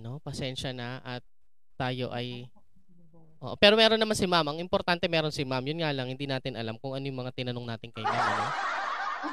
no? 0.00 0.18
Pasensya 0.24 0.72
na 0.72 0.98
at 1.04 1.22
tayo 1.76 2.08
ay 2.10 2.48
Oo, 3.40 3.56
pero 3.56 3.72
meron 3.72 3.96
naman 3.96 4.12
si 4.12 4.28
ma'am. 4.28 4.52
Ang 4.52 4.60
importante 4.60 5.08
meron 5.08 5.32
si 5.32 5.48
ma'am. 5.48 5.64
Yun 5.64 5.80
nga 5.80 5.96
lang, 5.96 6.12
hindi 6.12 6.28
natin 6.28 6.60
alam 6.60 6.76
kung 6.76 6.92
ano 6.92 7.08
yung 7.08 7.24
mga 7.24 7.32
tinanong 7.32 7.64
natin 7.72 7.88
kay 7.88 8.04
ma'am. 8.04 8.20
Ano? 8.20 8.46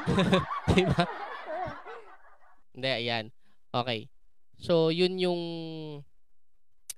diba? 0.72 1.04
Hindi, 2.72 2.88
ayan. 2.88 3.26
Okay. 3.76 4.08
So, 4.64 4.96
yun 4.96 5.20
yung 5.20 5.44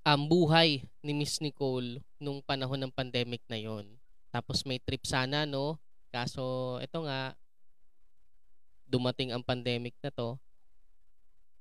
um, 0.06 0.22
buhay 0.30 0.86
ni 1.02 1.12
Miss 1.18 1.42
Nicole 1.42 2.06
nung 2.22 2.46
panahon 2.46 2.78
ng 2.78 2.94
pandemic 2.94 3.42
na 3.50 3.58
yon. 3.58 3.90
Tapos 4.30 4.62
may 4.62 4.78
trip 4.78 5.02
sana, 5.10 5.50
no? 5.50 5.82
Kaso, 6.14 6.78
ito 6.78 7.02
nga, 7.10 7.34
dumating 8.86 9.34
ang 9.34 9.42
pandemic 9.42 9.98
na 10.06 10.14
to. 10.14 10.38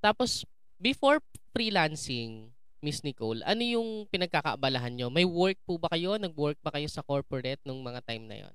Tapos, 0.05 0.45
before 0.79 1.19
freelancing, 1.53 2.55
Miss 2.79 3.03
Nicole, 3.03 3.43
ano 3.43 3.63
yung 3.63 4.07
pinagkakaabalahan 4.07 4.95
nyo? 4.95 5.11
May 5.11 5.27
work 5.27 5.59
po 5.67 5.77
ba 5.83 5.91
kayo? 5.91 6.15
Nag-work 6.15 6.63
ba 6.63 6.71
kayo 6.71 6.87
sa 6.87 7.03
corporate 7.03 7.59
nung 7.67 7.83
mga 7.83 8.01
time 8.07 8.25
na 8.31 8.39
yon? 8.47 8.55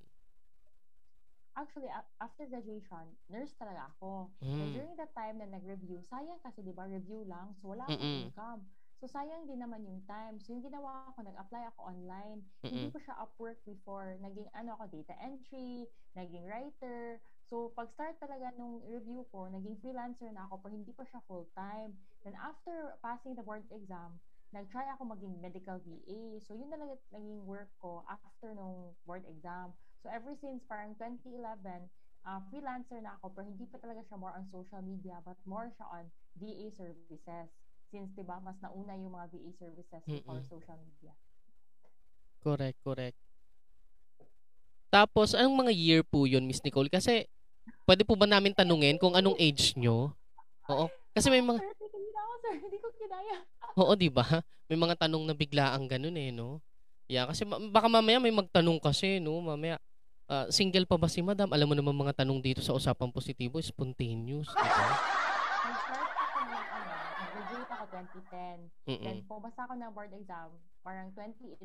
Actually, 1.53 1.91
after 2.17 2.49
graduation, 2.49 3.05
nurse 3.29 3.53
talaga 3.59 3.91
ako. 3.93 4.31
Mm. 4.41 4.57
And 4.57 4.69
during 4.73 4.95
that 4.97 5.13
time 5.13 5.37
na 5.37 5.47
nag-review, 5.53 6.01
sayang 6.09 6.41
kasi 6.41 6.65
'di 6.65 6.73
ba 6.73 6.89
review 6.89 7.21
lang, 7.29 7.53
so 7.61 7.69
wala 7.69 7.85
akong 7.85 8.01
Mm-mm. 8.01 8.25
income. 8.31 8.65
So 8.97 9.05
sayang 9.05 9.45
din 9.45 9.61
naman 9.61 9.83
yung 9.85 10.01
time. 10.09 10.39
So 10.41 10.55
yung 10.55 10.65
ginawa 10.65 11.11
ko, 11.13 11.21
nag-apply 11.21 11.75
ako 11.75 11.93
online. 11.93 12.41
Mm-mm. 12.63 12.73
Hindi 12.73 12.89
ko 12.95 12.99
siya 13.03 13.19
Upwork 13.19 13.59
before. 13.67 14.15
Naging 14.23 14.47
ano 14.55 14.79
ako, 14.79 14.95
data 14.95 15.13
entry, 15.21 15.85
naging 16.15 16.47
writer. 16.47 17.19
So 17.51 17.69
pag-start 17.75 18.17
talaga 18.17 18.49
nung 18.57 18.81
review 18.89 19.27
ko, 19.29 19.45
naging 19.51 19.77
freelancer 19.83 20.31
na 20.31 20.47
ako 20.47 20.57
pero 20.63 20.73
hindi 20.73 20.95
pa 20.95 21.03
siya 21.05 21.21
full-time. 21.27 21.93
Then 22.23 22.39
after 22.39 22.95
passing 23.03 23.35
the 23.35 23.43
board 23.43 23.67
exam, 23.67 24.15
nag-try 24.55 24.87
ako 24.95 25.11
maging 25.11 25.43
medical 25.43 25.75
VA. 25.83 26.39
So 26.39 26.55
yun 26.55 26.71
talaga 26.71 26.95
naging 27.11 27.43
work 27.43 27.67
ko 27.83 28.07
after 28.07 28.55
nung 28.55 28.95
board 29.03 29.27
exam. 29.27 29.75
So 29.99 30.07
ever 30.07 30.31
since 30.39 30.63
parang 30.63 30.95
2011, 30.95 31.43
uh, 32.23 32.39
ah, 32.39 32.39
freelancer 32.47 33.03
na 33.03 33.19
ako 33.19 33.35
pero 33.35 33.45
hindi 33.51 33.67
pa 33.67 33.75
talaga 33.83 33.99
siya 34.07 34.15
more 34.15 34.31
on 34.31 34.47
social 34.47 34.79
media 34.79 35.19
but 35.27 35.35
more 35.43 35.67
siya 35.75 35.87
on 35.91 36.05
VA 36.39 36.71
services. 36.71 37.51
Since 37.91 38.15
'di 38.15 38.23
ba 38.23 38.39
mas 38.39 38.57
nauna 38.63 38.95
yung 38.95 39.13
mga 39.13 39.27
VA 39.35 39.51
services 39.59 40.01
Mm-mm. 40.07 40.23
before 40.23 40.41
social 40.47 40.79
media. 40.79 41.13
Correct, 42.39 42.79
correct. 42.81 43.19
Tapos 44.87 45.35
anong 45.35 45.67
mga 45.67 45.73
year 45.75 46.01
po 46.07 46.23
'yun, 46.23 46.47
Miss 46.47 46.63
Nicole? 46.63 46.87
Kasi 46.87 47.27
pwede 47.83 48.07
po 48.07 48.15
ba 48.15 48.25
namin 48.25 48.55
tanungin 48.55 48.95
kung 48.95 49.13
anong 49.13 49.35
age 49.37 49.75
nyo? 49.75 50.15
Oo. 50.71 50.87
Kasi 51.13 51.29
may 51.29 51.45
mga... 51.45 51.61
Hindi 52.63 52.77
ko 52.79 52.87
kinaya. 52.95 53.37
Oo, 53.79 53.93
di 53.95 54.09
ba? 54.11 54.25
May 54.67 54.77
mga 54.77 55.07
tanong 55.07 55.23
na 55.27 55.35
biglaang 55.35 55.87
ganun 55.87 56.17
eh, 56.19 56.29
no? 56.29 56.59
Yeah, 57.11 57.27
kasi 57.27 57.43
baka 57.47 57.87
mamaya 57.91 58.17
may 58.19 58.31
magtanong 58.31 58.79
kasi, 58.79 59.19
no? 59.19 59.39
Mamaya, 59.43 59.77
uh, 60.31 60.47
single 60.49 60.87
pa 60.87 60.95
ba 60.95 61.11
si 61.11 61.19
madam? 61.19 61.51
Alam 61.51 61.73
mo 61.73 61.75
naman 61.75 61.95
mga 61.95 62.23
tanong 62.23 62.39
dito 62.39 62.63
sa 62.63 62.75
Usapang 62.75 63.11
Positibo, 63.11 63.59
spontaneous, 63.59 64.47
di 64.47 64.69
ba? 64.69 64.87
Nag-graduate 67.23 67.71
ako 67.71 67.85
2010. 67.91 68.71
Mm-mm. 68.87 69.03
Then 69.03 69.17
pumasa 69.27 69.59
ako 69.67 69.73
ng 69.77 69.91
board 69.91 70.11
exam, 70.15 70.49
parang 70.81 71.11
2011 71.15 71.59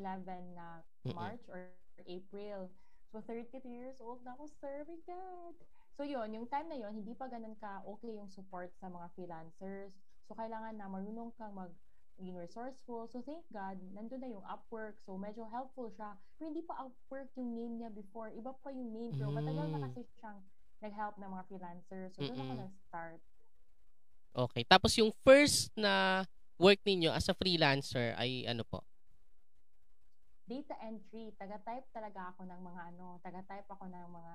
na 0.58 0.82
March 1.14 1.42
Mm-mm. 1.46 1.54
or 1.54 1.60
April. 2.06 2.70
So 3.08 3.24
32 3.24 3.64
years 3.72 3.98
old 4.04 4.20
na 4.26 4.36
ako, 4.36 4.52
serving 4.60 5.00
God. 5.08 5.56
So 5.96 6.06
yun, 6.06 6.30
yung 6.30 6.46
time 6.46 6.68
na 6.70 6.78
yun, 6.78 6.94
hindi 6.94 7.16
pa 7.16 7.26
ganun 7.26 7.56
ka 7.58 7.82
okay 7.82 8.14
yung 8.14 8.30
support 8.30 8.70
sa 8.78 8.86
mga 8.86 9.06
freelancers. 9.16 9.90
So 10.28 10.36
kailangan 10.36 10.76
na 10.76 10.92
marunong 10.92 11.32
kang 11.40 11.56
mag 11.56 11.72
maging 12.18 12.34
resourceful. 12.36 13.06
So 13.06 13.22
thank 13.22 13.46
God, 13.54 13.78
nandun 13.94 14.20
na 14.20 14.28
yung 14.28 14.42
Upwork. 14.42 14.98
So 15.06 15.14
medyo 15.14 15.46
helpful 15.46 15.88
siya. 15.94 16.18
Pero 16.36 16.50
hindi 16.50 16.66
pa 16.66 16.74
Upwork 16.82 17.30
yung 17.38 17.54
name 17.54 17.74
niya 17.78 17.90
before. 17.94 18.34
Iba 18.34 18.50
pa 18.58 18.74
yung 18.74 18.90
name. 18.90 19.14
Pero 19.14 19.30
matagal 19.30 19.66
na 19.70 19.78
mm. 19.78 19.84
kasi 19.88 20.00
siyang 20.18 20.38
nag-help 20.82 21.14
ng 21.16 21.30
mga 21.30 21.44
freelancers. 21.46 22.10
So 22.18 22.26
doon 22.26 22.42
ako 22.42 22.54
nag-start. 22.58 23.20
Okay. 24.34 24.62
Tapos 24.66 24.92
yung 24.98 25.14
first 25.22 25.70
na 25.78 26.26
work 26.58 26.82
ninyo 26.82 27.14
as 27.14 27.30
a 27.30 27.34
freelancer 27.38 28.18
ay 28.18 28.42
ano 28.50 28.66
po? 28.66 28.82
Data 30.50 30.74
entry. 30.82 31.30
Taga-type 31.38 31.86
talaga 31.94 32.34
ako 32.34 32.50
ng 32.50 32.60
mga 32.66 32.80
ano, 32.94 33.22
taga-type 33.22 33.68
ako 33.70 33.86
ng 33.86 34.06
mga 34.10 34.34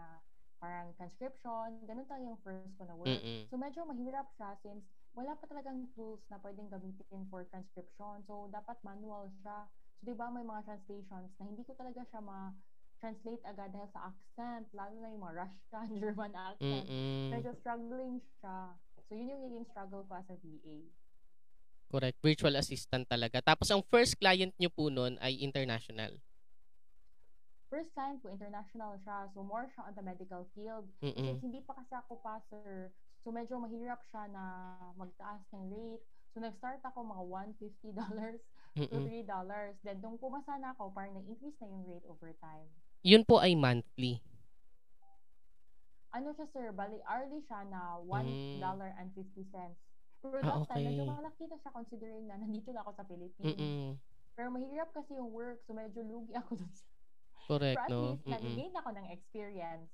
parang 0.63 0.87
transcription. 0.95 1.83
Ganun 1.83 2.07
talaga 2.07 2.23
yung 2.31 2.39
first 2.39 2.71
ko 2.79 2.87
na 2.87 2.95
work. 2.95 3.11
Mm-mm. 3.11 3.51
So 3.51 3.59
medyo 3.59 3.83
mahirap 3.83 4.31
siya 4.39 4.55
since 4.63 4.87
wala 5.13 5.37
pa 5.37 5.45
talagang 5.45 5.85
tools 5.93 6.21
na 6.29 6.41
pwedeng 6.41 6.69
gamitin 6.73 7.21
for 7.29 7.45
transcription. 7.53 8.25
So, 8.25 8.49
dapat 8.49 8.81
manual 8.81 9.29
siya. 9.41 9.69
So, 10.01 10.09
di 10.09 10.13
ba 10.17 10.33
may 10.33 10.41
mga 10.41 10.65
translations 10.65 11.31
na 11.37 11.43
hindi 11.45 11.61
ko 11.61 11.77
talaga 11.77 12.01
siya 12.09 12.21
ma-translate 12.21 13.43
agad 13.45 13.69
dahil 13.71 13.89
sa 13.93 14.09
accent, 14.09 14.65
lalo 14.73 14.95
na 14.97 15.13
yung 15.13 15.21
mga 15.21 15.45
Russian, 15.45 15.87
German 16.01 16.33
accent. 16.33 16.85
Mm-mm. 16.89 17.29
Medyo 17.29 17.51
struggling 17.61 18.17
siya. 18.41 18.73
So, 19.05 19.11
yun 19.13 19.37
yung 19.37 19.43
naging 19.45 19.65
struggle 19.69 20.03
ko 20.09 20.13
as 20.17 20.29
a 20.33 20.37
VA. 20.41 20.77
Correct. 21.93 22.17
Virtual 22.25 22.57
assistant 22.57 23.05
talaga. 23.05 23.37
Tapos, 23.45 23.69
ang 23.69 23.85
first 23.85 24.17
client 24.17 24.57
nyo 24.57 24.73
po 24.73 24.89
noon 24.89 25.21
ay 25.21 25.37
international. 25.45 26.17
First 27.69 27.93
client 27.93 28.17
ko, 28.25 28.33
international 28.33 28.97
siya. 29.05 29.29
So, 29.37 29.45
more 29.45 29.69
siya 29.69 29.85
on 29.85 29.93
the 29.93 30.01
medical 30.01 30.49
field. 30.57 30.89
Mm-mm. 31.05 31.37
Since 31.37 31.45
hindi 31.45 31.61
pa 31.61 31.77
kasi 31.77 31.93
ako 31.93 32.17
passer 32.25 32.89
So, 33.23 33.31
medyo 33.31 33.55
mahirap 33.55 34.03
siya 34.11 34.27
na 34.35 34.43
magtaas 34.99 35.39
ng 35.55 35.71
rate. 35.71 36.03
So, 36.35 36.43
nag-start 36.43 36.83
ako 36.83 37.07
mga 37.07 37.23
$150 37.55 38.43
to 38.91 38.99
$3. 38.99 39.83
Then, 39.87 39.97
nung 40.03 40.19
pumasa 40.19 40.59
na 40.59 40.75
ako, 40.75 40.91
parang 40.91 41.15
nag-increase 41.15 41.55
na 41.63 41.71
yung 41.71 41.87
rate 41.87 42.07
over 42.11 42.35
time. 42.43 42.67
Yun 43.07 43.23
po 43.23 43.39
ay 43.39 43.55
monthly? 43.55 44.19
Ano 46.11 46.35
siya, 46.35 46.47
sir? 46.51 46.67
Bali, 46.75 46.99
hourly 47.07 47.39
siya 47.47 47.63
na 47.71 47.95
$1.50. 48.03 48.59
Mm. 48.59 49.73
Pero 50.23 50.39
that 50.39 50.55
ah, 50.55 50.63
okay. 50.63 50.83
time, 50.83 50.85
medyo 50.91 51.03
malaki 51.07 51.43
na 51.47 51.57
siya 51.59 51.71
considering 51.71 52.23
na 52.27 52.35
nandito 52.39 52.69
na 52.71 52.79
ako 52.83 52.91
sa 52.95 53.03
Philippines. 53.07 53.43
Mm-mm. 53.43 53.99
Pero 54.35 54.47
mahirap 54.51 54.89
kasi 54.91 55.15
yung 55.15 55.31
work, 55.31 55.59
so 55.67 55.75
medyo 55.75 55.99
lugi 56.03 56.35
ako 56.35 56.59
dun 56.59 56.71
sa... 56.71 56.83
Correct, 57.43 57.75
Pero 57.75 57.87
at 57.87 57.91
no? 57.91 58.03
least, 58.07 58.23
nag-gain 58.27 58.75
ako 58.79 58.89
ng 58.95 59.07
experience 59.11 59.91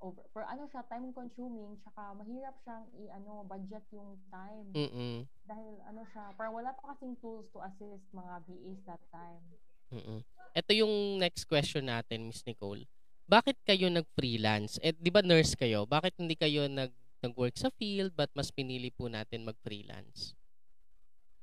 over 0.00 0.24
for 0.32 0.42
ano 0.48 0.64
siya 0.72 0.80
time 0.88 1.12
consuming 1.12 1.76
tsaka 1.84 2.16
mahirap 2.16 2.56
siyang 2.64 2.84
i-ano 2.96 3.44
budget 3.44 3.84
yung 3.92 4.16
time. 4.32 4.68
Mm-mm. 4.72 5.28
Dahil 5.44 5.74
ano 5.84 6.02
siya, 6.08 6.32
parang 6.34 6.56
wala 6.56 6.72
pa 6.72 6.96
kasing 6.96 7.14
tools 7.20 7.46
to 7.52 7.60
assist 7.60 8.04
mga 8.16 8.34
VAs 8.48 8.80
that 8.88 9.02
time. 9.12 9.44
Mm-mm. 9.92 10.20
Ito 10.56 10.72
yung 10.74 11.20
next 11.20 11.46
question 11.46 11.86
natin, 11.86 12.26
Miss 12.26 12.42
Nicole. 12.48 12.88
Bakit 13.30 13.62
kayo 13.62 13.86
nag-freelance? 13.92 14.82
Eh, 14.82 14.90
di 14.90 15.12
ba 15.12 15.22
nurse 15.22 15.54
kayo? 15.54 15.86
Bakit 15.86 16.18
hindi 16.18 16.34
kayo 16.34 16.66
nag 16.66 16.90
nag-work 17.20 17.52
sa 17.52 17.68
field 17.76 18.16
but 18.16 18.32
mas 18.32 18.48
pinili 18.48 18.88
po 18.88 19.06
natin 19.06 19.44
mag-freelance? 19.44 20.39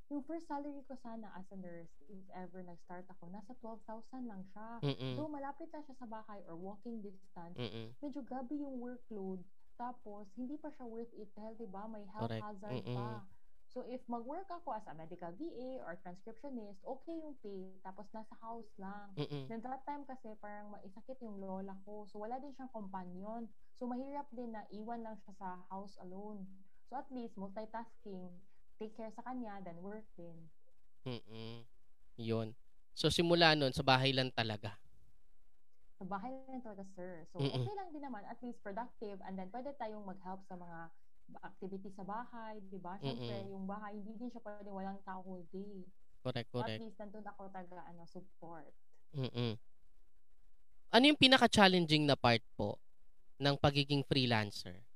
Yung 0.07 0.23
first 0.23 0.47
salary 0.47 0.79
ko 0.88 0.95
sana 1.03 1.28
as 1.35 1.44
a 1.51 1.57
nurse, 1.59 1.91
if 2.07 2.23
ever 2.31 2.63
nag-start 2.63 3.03
ako, 3.12 3.28
nasa 3.28 3.51
12,000 3.59 4.31
lang 4.31 4.40
siya. 4.56 4.79
Mm-mm. 4.79 5.13
So, 5.19 5.28
malapit 5.28 5.68
na 5.75 5.84
siya 5.84 5.95
sa 6.00 6.07
bahay 6.07 6.40
or 6.47 6.56
walking 6.56 7.03
distance. 7.03 7.59
Mm-mm. 7.59 7.91
Medyo 8.00 8.23
gabi 8.23 8.63
yung 8.63 8.79
workload. 8.79 9.44
Tapos, 9.75 10.31
hindi 10.40 10.56
pa 10.56 10.72
siya 10.72 10.88
worth 10.88 11.12
it 11.19 11.28
dahil, 11.35 11.59
di 11.59 11.67
ba, 11.67 11.91
may 11.91 12.07
health 12.16 12.31
Correct. 12.31 12.40
hazard 12.40 12.88
Mm-mm. 12.88 12.96
pa. 12.96 13.28
So, 13.67 13.84
if 13.84 14.00
mag-work 14.07 14.47
ako 14.47 14.79
as 14.79 14.88
a 14.88 14.96
medical 14.96 15.29
VA 15.35 15.84
or 15.84 16.00
transcriptionist, 16.00 16.79
okay 16.88 17.19
yung 17.19 17.35
pay. 17.44 17.67
Tapos, 17.84 18.07
nasa 18.16 18.31
house 18.40 18.72
lang. 18.79 19.12
Mm-mm. 19.19 19.51
Then, 19.51 19.59
that 19.67 19.84
time 19.84 20.07
kasi, 20.07 20.40
parang 20.40 20.72
maisakit 20.72 21.19
yung 21.19 21.44
lola 21.44 21.75
ko. 21.84 22.07
So, 22.07 22.23
wala 22.23 22.40
din 22.40 22.56
siyang 22.56 22.72
companion. 22.72 23.51
So, 23.75 23.91
mahirap 23.91 24.31
din 24.31 24.56
na 24.56 24.63
iwan 24.72 25.03
lang 25.03 25.19
siya 25.19 25.35
sa 25.35 25.59
house 25.67 26.00
alone. 26.00 26.47
So, 26.88 26.96
at 26.96 27.12
least, 27.12 27.35
multitasking 27.35 28.31
take 28.78 28.94
care 28.96 29.12
sa 29.14 29.26
kanya, 29.26 29.60
then 29.66 29.78
work 29.82 30.06
din. 30.18 30.38
Mm 31.06 31.66
Yun. 32.18 32.58
So, 32.97 33.14
simula 33.14 33.53
nun, 33.53 33.78
sa 33.78 33.85
bahay 33.85 34.09
lang 34.09 34.34
talaga. 34.34 34.74
Sa 36.02 36.06
bahay 36.06 36.34
lang 36.50 36.66
talaga, 36.66 36.82
sir. 36.97 37.29
So, 37.29 37.38
Mm-mm. 37.38 37.62
okay 37.62 37.74
lang 37.78 37.90
din 37.94 38.02
naman. 38.02 38.26
At 38.26 38.41
least 38.41 38.58
productive. 38.66 39.22
And 39.22 39.38
then, 39.38 39.53
pwede 39.53 39.78
tayong 39.78 40.02
mag-help 40.02 40.41
sa 40.50 40.58
mga 40.58 40.90
activity 41.46 41.94
sa 41.94 42.02
bahay, 42.02 42.58
di 42.74 42.82
ba? 42.82 42.97
Siyempre, 42.97 43.46
Mm-mm. 43.46 43.53
yung 43.53 43.66
bahay, 43.70 43.94
hindi 44.02 44.18
din 44.18 44.34
siya 44.34 44.41
pwede 44.41 44.70
walang 44.74 44.97
tao 45.06 45.22
whole 45.22 45.46
day. 45.53 45.85
Correct, 46.26 46.50
correct. 46.50 46.82
at 46.82 46.82
least, 46.82 46.97
nandun 46.97 47.28
ako 47.30 47.41
taga, 47.53 47.85
ano, 47.85 48.02
support. 48.09 48.73
Mm-mm. 49.14 49.53
Ano 50.90 51.03
yung 51.06 51.20
pinaka-challenging 51.20 52.09
na 52.09 52.18
part 52.18 52.41
po 52.58 52.82
ng 53.38 53.53
pagiging 53.62 54.02
freelancer? 54.09 54.86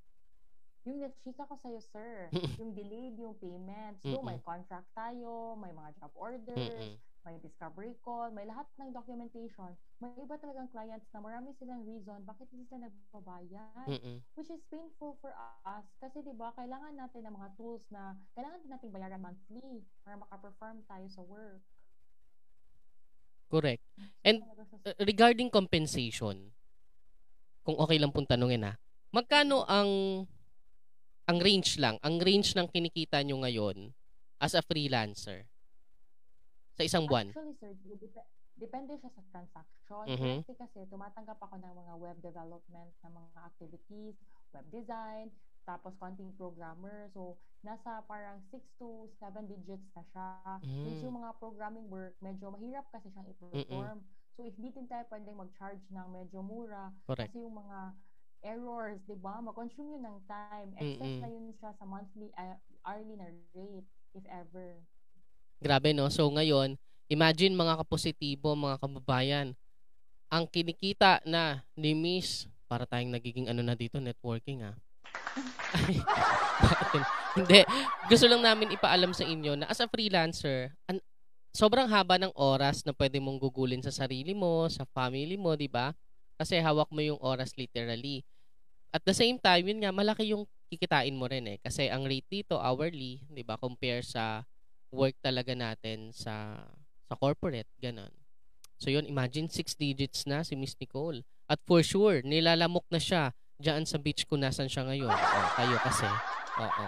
Yung 0.85 0.99
nag-chika 1.01 1.45
ko 1.45 1.55
sa'yo, 1.61 1.81
sir, 1.93 2.29
yung 2.61 2.73
delayed 2.73 3.17
yung 3.21 3.37
payments, 3.37 4.01
so 4.01 4.21
may 4.25 4.41
contract 4.41 4.89
tayo, 4.97 5.53
may 5.61 5.69
mga 5.69 5.93
job 6.01 6.13
orders, 6.17 6.97
may 7.21 7.37
discovery 7.37 7.93
call, 8.01 8.33
may 8.33 8.49
lahat 8.49 8.65
ng 8.81 8.89
documentation. 8.89 9.69
May 10.01 10.09
iba 10.17 10.41
talagang 10.41 10.73
clients 10.73 11.05
na 11.13 11.21
marami 11.21 11.53
silang 11.61 11.85
reason 11.85 12.17
bakit 12.25 12.49
hindi 12.49 12.65
sila 12.65 12.89
nagbabayad. 12.89 13.87
Which 14.33 14.49
is 14.49 14.61
painful 14.73 15.21
for 15.21 15.29
us 15.37 15.85
kasi 16.01 16.25
'di 16.25 16.33
ba 16.33 16.49
kailangan 16.57 16.97
natin 16.97 17.29
ng 17.29 17.35
mga 17.37 17.49
tools 17.61 17.85
na 17.93 18.17
kailangan 18.33 18.57
din 18.65 18.71
nating 18.73 18.93
bayaran 18.93 19.21
monthly 19.21 19.85
para 20.01 20.17
maka-perform 20.17 20.81
tayo 20.89 21.05
sa 21.13 21.21
work. 21.21 21.61
Correct. 23.53 23.83
And 24.25 24.41
uh, 24.87 24.97
regarding 25.05 25.53
compensation, 25.53 26.55
kung 27.61 27.77
okay 27.77 28.01
lang 28.01 28.09
pong 28.09 28.25
tanungin 28.25 28.65
ha, 28.65 28.81
magkano 29.13 29.67
ang 29.69 30.25
ang 31.31 31.39
range 31.39 31.79
lang, 31.79 31.95
ang 32.03 32.19
range 32.19 32.51
ng 32.59 32.67
kinikita 32.67 33.23
nyo 33.23 33.39
ngayon 33.47 33.95
as 34.43 34.51
a 34.51 34.59
freelancer? 34.59 35.47
Sa 36.75 36.83
isang 36.83 37.07
buwan? 37.07 37.31
Actually, 37.31 37.55
sir, 37.55 37.71
dep- 37.79 38.27
depende 38.59 38.99
siya 38.99 39.07
sa 39.15 39.23
transaction. 39.31 40.05
Mhm. 40.11 40.43
Kasi 40.43 40.51
kasi 40.59 40.79
tumatanggap 40.91 41.39
ako 41.39 41.55
ng 41.55 41.71
mga 41.71 41.93
web 41.95 42.17
development 42.19 42.91
na 42.99 43.09
mga 43.15 43.39
activities, 43.47 44.15
web 44.51 44.67
design, 44.67 45.31
tapos 45.63 45.95
content 45.95 46.35
programmer. 46.35 47.07
So, 47.15 47.39
nasa 47.63 48.03
parang 48.11 48.43
6 48.51 48.65
to 48.75 49.07
7 49.23 49.47
digits 49.47 49.87
na 49.95 50.03
siya. 50.11 50.27
Since 50.59 50.99
Mm. 50.99 51.05
yung 51.07 51.17
mga 51.23 51.31
programming 51.39 51.87
work, 51.87 52.17
medyo 52.19 52.51
mahirap 52.51 52.91
kasi 52.91 53.07
siyang 53.13 53.29
i-perform. 53.31 54.03
So, 54.35 54.43
if 54.43 54.55
di 54.57 54.67
din 54.73 54.89
tayo 54.89 55.05
pwedeng 55.07 55.37
mag-charge 55.37 55.83
ng 55.93 56.07
medyo 56.11 56.43
mura, 56.43 56.91
Correct. 57.07 57.31
kasi 57.31 57.39
yung 57.45 57.55
mga 57.55 57.93
errors, 58.41 58.99
di 59.05 59.17
ba? 59.17 59.41
Mag-consume 59.41 59.97
yun 59.97 60.03
ng 60.05 60.17
time. 60.25 60.69
Excess 60.77 61.01
Mm-mm. 61.01 61.21
na 61.21 61.29
yun 61.29 61.45
siya 61.57 61.71
sa 61.77 61.85
monthly, 61.85 62.29
uh, 62.37 62.57
hourly 62.85 63.15
na 63.17 63.29
rate, 63.53 63.87
if 64.13 64.25
ever. 64.29 64.81
Grabe 65.61 65.93
no. 65.93 66.09
So 66.09 66.25
ngayon, 66.29 66.75
imagine 67.05 67.53
mga 67.53 67.85
kapositibo, 67.85 68.57
mga 68.57 68.81
kababayan, 68.81 69.47
ang 70.31 70.49
kinikita 70.49 71.21
na 71.27 71.61
ni 71.77 71.93
Miss, 71.93 72.49
para 72.65 72.87
tayong 72.87 73.11
nagiging 73.11 73.51
ano 73.51 73.61
na 73.61 73.75
dito, 73.75 73.99
networking 73.99 74.63
ah. 74.63 74.75
Ay? 75.75 75.99
Hindi. 77.37 77.63
Gusto 78.07 78.25
lang 78.27 78.43
namin 78.43 78.75
ipaalam 78.75 79.11
sa 79.15 79.23
inyo 79.23 79.55
na 79.55 79.67
as 79.71 79.79
a 79.79 79.87
freelancer, 79.87 80.71
an- 80.87 81.03
sobrang 81.51 81.87
haba 81.87 82.19
ng 82.19 82.33
oras 82.35 82.83
na 82.83 82.95
pwede 82.95 83.19
mong 83.19 83.39
gugulin 83.39 83.83
sa 83.83 83.91
sarili 83.91 84.35
mo, 84.35 84.67
sa 84.67 84.87
family 84.91 85.35
mo, 85.35 85.55
di 85.55 85.67
ba? 85.67 85.95
Kasi 86.39 86.59
hawak 86.59 86.89
mo 86.91 86.99
yung 87.03 87.19
oras 87.21 87.53
literally. 87.55 88.23
At 88.91 89.07
the 89.07 89.15
same 89.15 89.39
time, 89.39 89.63
yun 89.71 89.79
nga, 89.79 89.95
malaki 89.95 90.35
yung 90.35 90.43
kikitain 90.67 91.15
mo 91.15 91.27
rin 91.27 91.47
eh. 91.47 91.57
Kasi 91.63 91.87
ang 91.87 92.03
rate 92.03 92.27
dito, 92.27 92.59
hourly, 92.59 93.23
di 93.31 93.43
ba, 93.43 93.55
compare 93.55 94.03
sa 94.03 94.43
work 94.91 95.15
talaga 95.23 95.55
natin 95.55 96.11
sa 96.11 96.59
sa 97.07 97.15
corporate, 97.15 97.67
ganon. 97.79 98.11
So 98.79 98.91
yun, 98.91 99.07
imagine 99.07 99.47
six 99.47 99.75
digits 99.75 100.27
na 100.27 100.43
si 100.43 100.55
Miss 100.59 100.75
Nicole. 100.79 101.23
At 101.47 101.59
for 101.63 101.83
sure, 101.83 102.23
nilalamok 102.23 102.87
na 102.91 102.99
siya 102.99 103.35
diyan 103.59 103.83
sa 103.83 103.99
beach 103.99 104.23
kung 104.27 104.41
nasan 104.43 104.71
siya 104.71 104.87
ngayon. 104.87 105.11
Oh, 105.11 105.47
kayo 105.59 105.77
kasi. 105.83 106.07
Oo. 106.59 106.85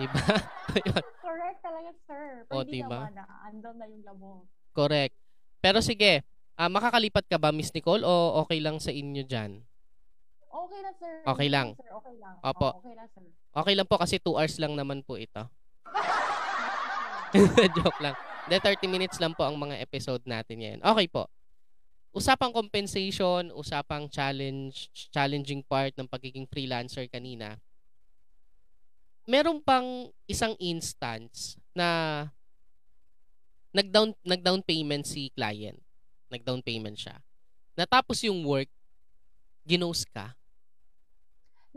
Di 0.00 0.06
ba? 0.08 0.24
Ayun. 0.76 1.04
Correct 1.20 1.58
talaga, 1.60 1.90
sir. 2.08 2.24
Pero 2.48 2.52
O, 2.52 2.64
hindi 2.64 2.80
diba? 2.80 3.00
na, 3.12 3.24
andun 3.44 3.76
na 3.76 3.86
yung 3.86 4.02
labo. 4.02 4.48
Correct. 4.72 5.14
Pero 5.60 5.78
sige, 5.84 6.24
ah, 6.56 6.72
makakalipat 6.72 7.28
ka 7.28 7.36
ba, 7.36 7.52
Miss 7.52 7.70
Nicole, 7.76 8.02
o 8.02 8.40
okay 8.42 8.58
lang 8.58 8.80
sa 8.80 8.90
inyo 8.90 9.22
dyan? 9.28 9.67
Okay 10.48 10.80
lang, 10.80 10.94
sir. 10.96 11.14
Okay 11.24 11.48
lang. 11.48 11.68
Sir, 11.76 11.90
okay 11.92 12.14
lang. 12.16 12.34
Opo. 12.40 12.68
Oo, 12.72 12.80
okay 12.80 12.94
lang, 12.96 13.08
sir. 13.12 13.24
Okay 13.52 13.74
lang 13.76 13.86
po 13.88 13.96
kasi 14.00 14.16
2 14.16 14.38
hours 14.38 14.56
lang 14.56 14.72
naman 14.72 15.04
po 15.04 15.20
ito. 15.20 15.44
Joke 17.76 18.00
lang. 18.00 18.16
De 18.48 18.56
30 18.56 18.88
minutes 18.88 19.20
lang 19.20 19.36
po 19.36 19.44
ang 19.44 19.60
mga 19.60 19.76
episode 19.76 20.24
natin 20.24 20.56
ngayon. 20.64 20.80
Okay 20.80 21.06
po. 21.08 21.28
Usapang 22.16 22.50
compensation, 22.56 23.52
usapang 23.52 24.08
challenge, 24.08 24.88
challenging 25.12 25.60
part 25.60 25.92
ng 26.00 26.08
pagiging 26.08 26.48
freelancer 26.48 27.04
kanina. 27.12 27.60
Meron 29.28 29.60
pang 29.60 30.08
isang 30.24 30.56
instance 30.56 31.60
na 31.76 32.24
nag-down 33.76 34.16
nag-down 34.24 34.64
payment 34.64 35.04
si 35.04 35.28
client. 35.36 35.76
Nag-down 36.32 36.64
payment 36.64 36.96
siya. 36.96 37.20
Natapos 37.76 38.24
yung 38.24 38.40
work, 38.48 38.72
ginos 39.68 40.08
ka. 40.08 40.32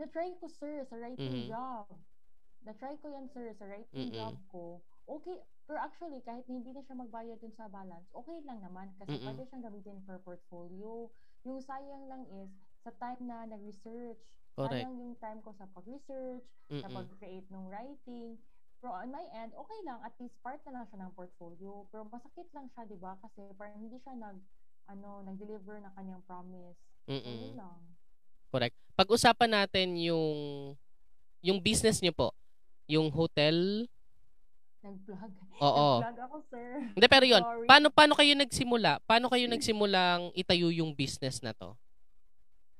Na-try 0.00 0.32
ko, 0.40 0.48
sir, 0.48 0.80
sa 0.88 0.96
writing 0.96 1.44
Mhm. 1.44 1.52
job. 1.52 1.84
Na-try 2.64 2.96
ko 3.04 3.12
yan, 3.12 3.28
sir, 3.28 3.52
sa 3.52 3.68
writing 3.68 4.08
Mm-mm. 4.08 4.16
job 4.16 4.34
ko. 4.48 4.80
Okay, 5.04 5.36
pero 5.68 5.76
actually, 5.76 6.24
kahit 6.24 6.48
hindi 6.48 6.72
na 6.72 6.80
siya 6.80 6.96
magbayad 6.96 7.36
dun 7.44 7.52
sa 7.52 7.68
balance, 7.68 8.08
okay 8.16 8.40
lang 8.48 8.64
naman 8.64 8.88
kasi 8.96 9.20
Mm-mm. 9.20 9.28
pwede 9.28 9.44
siyang 9.44 9.66
gamitin 9.68 9.98
for 10.08 10.16
portfolio. 10.24 11.12
Yung 11.44 11.60
sayang 11.60 12.08
lang 12.08 12.24
is, 12.40 12.48
sa 12.80 12.90
time 12.96 13.20
na 13.28 13.44
nag-research, 13.44 14.18
Correct. 14.56 14.72
sayang 14.72 14.96
yung 14.96 15.14
time 15.20 15.44
ko 15.44 15.52
sa 15.52 15.68
pag-research, 15.76 16.46
sa 16.80 16.88
Mm-mm. 16.88 16.96
pag-create 16.96 17.46
ng 17.52 17.64
writing. 17.68 18.40
Pero 18.80 18.96
on 18.96 19.12
my 19.12 19.26
end, 19.36 19.52
okay 19.52 19.80
lang. 19.84 20.00
At 20.02 20.16
least 20.18 20.34
part 20.40 20.58
na 20.64 20.80
lang 20.80 20.84
siya 20.88 21.04
ng 21.04 21.12
portfolio. 21.14 21.86
Pero 21.92 22.08
masakit 22.08 22.48
lang 22.56 22.66
siya, 22.72 22.88
di 22.88 22.96
ba? 22.96 23.14
Kasi 23.20 23.52
parang 23.54 23.78
hindi 23.78 24.00
siya 24.00 24.16
nag, 24.16 24.38
ano, 24.88 25.22
nag-deliver 25.22 25.78
na 25.78 25.92
kanyang 25.94 26.22
promise. 26.26 26.78
So, 27.06 27.12
Mm-mm. 27.12 27.58
Correct. 28.52 28.76
Pag-usapan 28.92 29.50
natin 29.50 29.96
yung 29.96 30.36
yung 31.42 31.58
business 31.58 31.98
niyo 31.98 32.12
po. 32.12 32.28
Yung 32.86 33.08
hotel. 33.10 33.88
Nag-vlog. 34.84 35.32
Oo. 35.62 35.88
Nag-vlog 36.04 36.18
ako, 36.28 36.36
sir. 36.52 36.68
Hindi 36.92 37.06
pero 37.08 37.24
yun, 37.24 37.42
Sorry. 37.42 37.66
paano 37.66 37.86
paano 37.88 38.14
kayo 38.14 38.32
nagsimula? 38.34 39.00
Paano 39.08 39.26
kayo 39.32 39.46
nagsimulang 39.48 40.34
itayo 40.36 40.68
yung 40.70 40.92
business 40.92 41.40
na 41.40 41.54
to? 41.56 41.74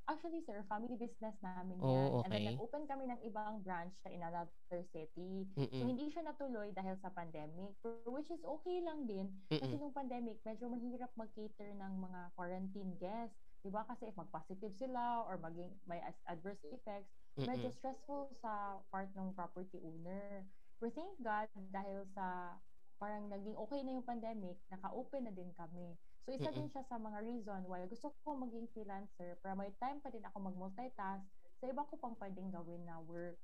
Actually, 0.02 0.42
sir, 0.44 0.60
family 0.66 0.98
business 0.98 1.32
namin 1.40 1.78
yan. 1.78 1.86
Oh, 1.86 2.26
And 2.26 2.30
then, 2.34 2.42
okay. 2.42 2.48
nag-open 2.52 2.84
kami 2.90 3.06
ng 3.06 3.22
ibang 3.22 3.62
branch 3.62 3.94
sa 4.02 4.10
in 4.10 4.18
another 4.20 4.82
city. 4.90 5.46
So, 5.54 5.62
Mm-mm. 5.62 5.88
hindi 5.94 6.10
siya 6.10 6.26
natuloy 6.26 6.74
dahil 6.74 6.98
sa 6.98 7.08
pandemic. 7.14 7.72
Which 8.04 8.28
is 8.28 8.42
okay 8.42 8.82
lang 8.82 9.06
din. 9.06 9.30
Kasi 9.48 9.62
Mm-mm. 9.62 9.78
nung 9.78 9.94
pandemic, 9.94 10.42
medyo 10.42 10.66
mahirap 10.68 11.08
mag-cater 11.14 11.70
ng 11.78 11.92
mga 12.02 12.20
quarantine 12.34 12.92
guests. 12.98 13.41
Diba? 13.62 13.86
Kasi 13.86 14.10
if 14.10 14.16
mag-positive 14.18 14.74
sila 14.74 15.22
or 15.26 15.38
maging 15.38 15.70
may 15.86 16.02
adverse 16.26 16.62
effects, 16.68 17.14
medyo 17.38 17.70
Mm-mm. 17.70 17.78
stressful 17.78 18.28
sa 18.42 18.82
part 18.90 19.08
ng 19.14 19.30
property 19.38 19.78
owner. 19.80 20.42
But 20.82 20.98
thank 20.98 21.14
God, 21.22 21.46
dahil 21.70 22.02
sa 22.10 22.58
parang 22.98 23.26
naging 23.30 23.58
okay 23.58 23.82
na 23.82 23.98
yung 23.98 24.06
pandemic, 24.06 24.58
naka-open 24.70 25.26
na 25.26 25.34
din 25.34 25.50
kami. 25.58 25.98
So, 26.22 26.30
isa 26.30 26.54
Mm-mm. 26.54 26.54
din 26.54 26.70
siya 26.70 26.86
sa 26.86 27.02
mga 27.02 27.18
reason 27.26 27.66
why 27.66 27.82
gusto 27.90 28.14
ko 28.22 28.38
maging 28.38 28.70
freelancer 28.70 29.34
para 29.42 29.58
may 29.58 29.74
time 29.82 29.98
pa 29.98 30.10
din 30.10 30.22
ako 30.22 30.38
mag-multitask 30.38 31.26
sa 31.58 31.64
iba 31.66 31.82
ko 31.82 31.98
pang 31.98 32.14
pwedeng 32.18 32.50
gawin 32.54 32.82
na 32.86 33.02
work. 33.02 33.38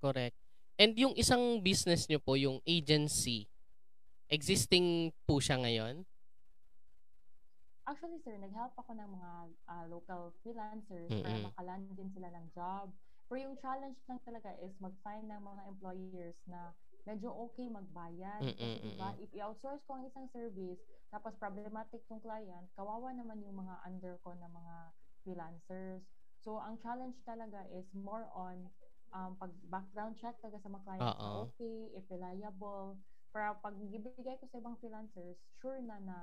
Correct. 0.00 0.36
And 0.80 0.96
yung 0.96 1.12
isang 1.16 1.60
business 1.60 2.08
niyo 2.08 2.20
po, 2.20 2.36
yung 2.36 2.64
agency, 2.64 3.48
existing 4.32 5.12
po 5.28 5.36
siya 5.40 5.60
ngayon? 5.60 6.08
Actually, 7.84 8.16
sir, 8.24 8.32
nag-help 8.40 8.72
ako 8.80 8.96
ng 8.96 9.10
mga 9.12 9.30
ah, 9.68 9.84
local 9.92 10.32
freelancers 10.40 11.12
para 11.20 11.36
Mm-mm. 11.36 11.52
makaland 11.52 11.92
din 11.92 12.08
sila 12.16 12.32
ng 12.32 12.48
job. 12.56 12.96
Pero 13.28 13.44
yung 13.44 13.60
challenge 13.60 14.00
lang 14.08 14.20
talaga 14.24 14.56
is 14.56 14.72
mag-find 14.80 15.28
ng 15.28 15.42
mga 15.44 15.62
employers 15.68 16.36
na 16.48 16.72
medyo 17.04 17.28
okay 17.44 17.68
magbayad. 17.68 18.48
Mm-mm, 18.48 18.56
Kasi 18.56 18.80
diba, 18.88 19.12
if 19.20 19.28
i-outsource 19.36 19.84
ko 19.84 20.00
ang 20.00 20.08
isang 20.08 20.32
service, 20.32 20.80
tapos 21.12 21.36
problematic 21.36 22.00
yung 22.08 22.24
client, 22.24 22.72
kawawa 22.72 23.12
naman 23.12 23.44
yung 23.44 23.60
mga 23.60 23.76
under 23.84 24.16
ko 24.24 24.32
na 24.32 24.48
mga 24.48 24.76
freelancers. 25.20 26.08
So, 26.40 26.56
ang 26.56 26.80
challenge 26.80 27.20
talaga 27.28 27.68
is 27.68 27.84
more 27.92 28.32
on 28.32 28.72
um, 29.12 29.36
pag-background 29.36 30.16
check 30.16 30.40
talaga 30.40 30.64
sa 30.64 30.72
mga 30.72 30.84
clients 30.88 31.20
na 31.20 31.28
Oo. 31.28 31.44
okay, 31.44 31.92
if 31.92 32.04
reliable. 32.08 32.96
Para 33.28 33.60
pag 33.60 33.76
ibigay 33.76 34.40
ko 34.40 34.48
sa 34.48 34.56
ibang 34.56 34.80
freelancers, 34.80 35.36
sure 35.60 35.80
na 35.84 36.00
na 36.00 36.18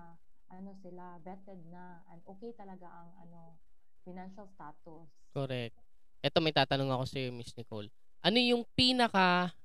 ano 0.51 0.75
sila, 0.83 1.17
vetted 1.23 1.59
na, 1.71 2.03
and 2.11 2.19
okay 2.27 2.51
talaga 2.53 2.85
ang 2.91 3.09
ano 3.23 3.55
financial 4.03 4.45
status. 4.51 5.07
Correct. 5.31 5.75
Ito 6.21 6.37
may 6.43 6.53
tatanong 6.53 6.91
ako 6.91 7.03
sa 7.07 7.17
iyo, 7.17 7.31
Miss 7.33 7.55
Nicole. 7.55 7.89
Ano 8.21 8.37
yung 8.37 8.67
pinaka 8.77 9.55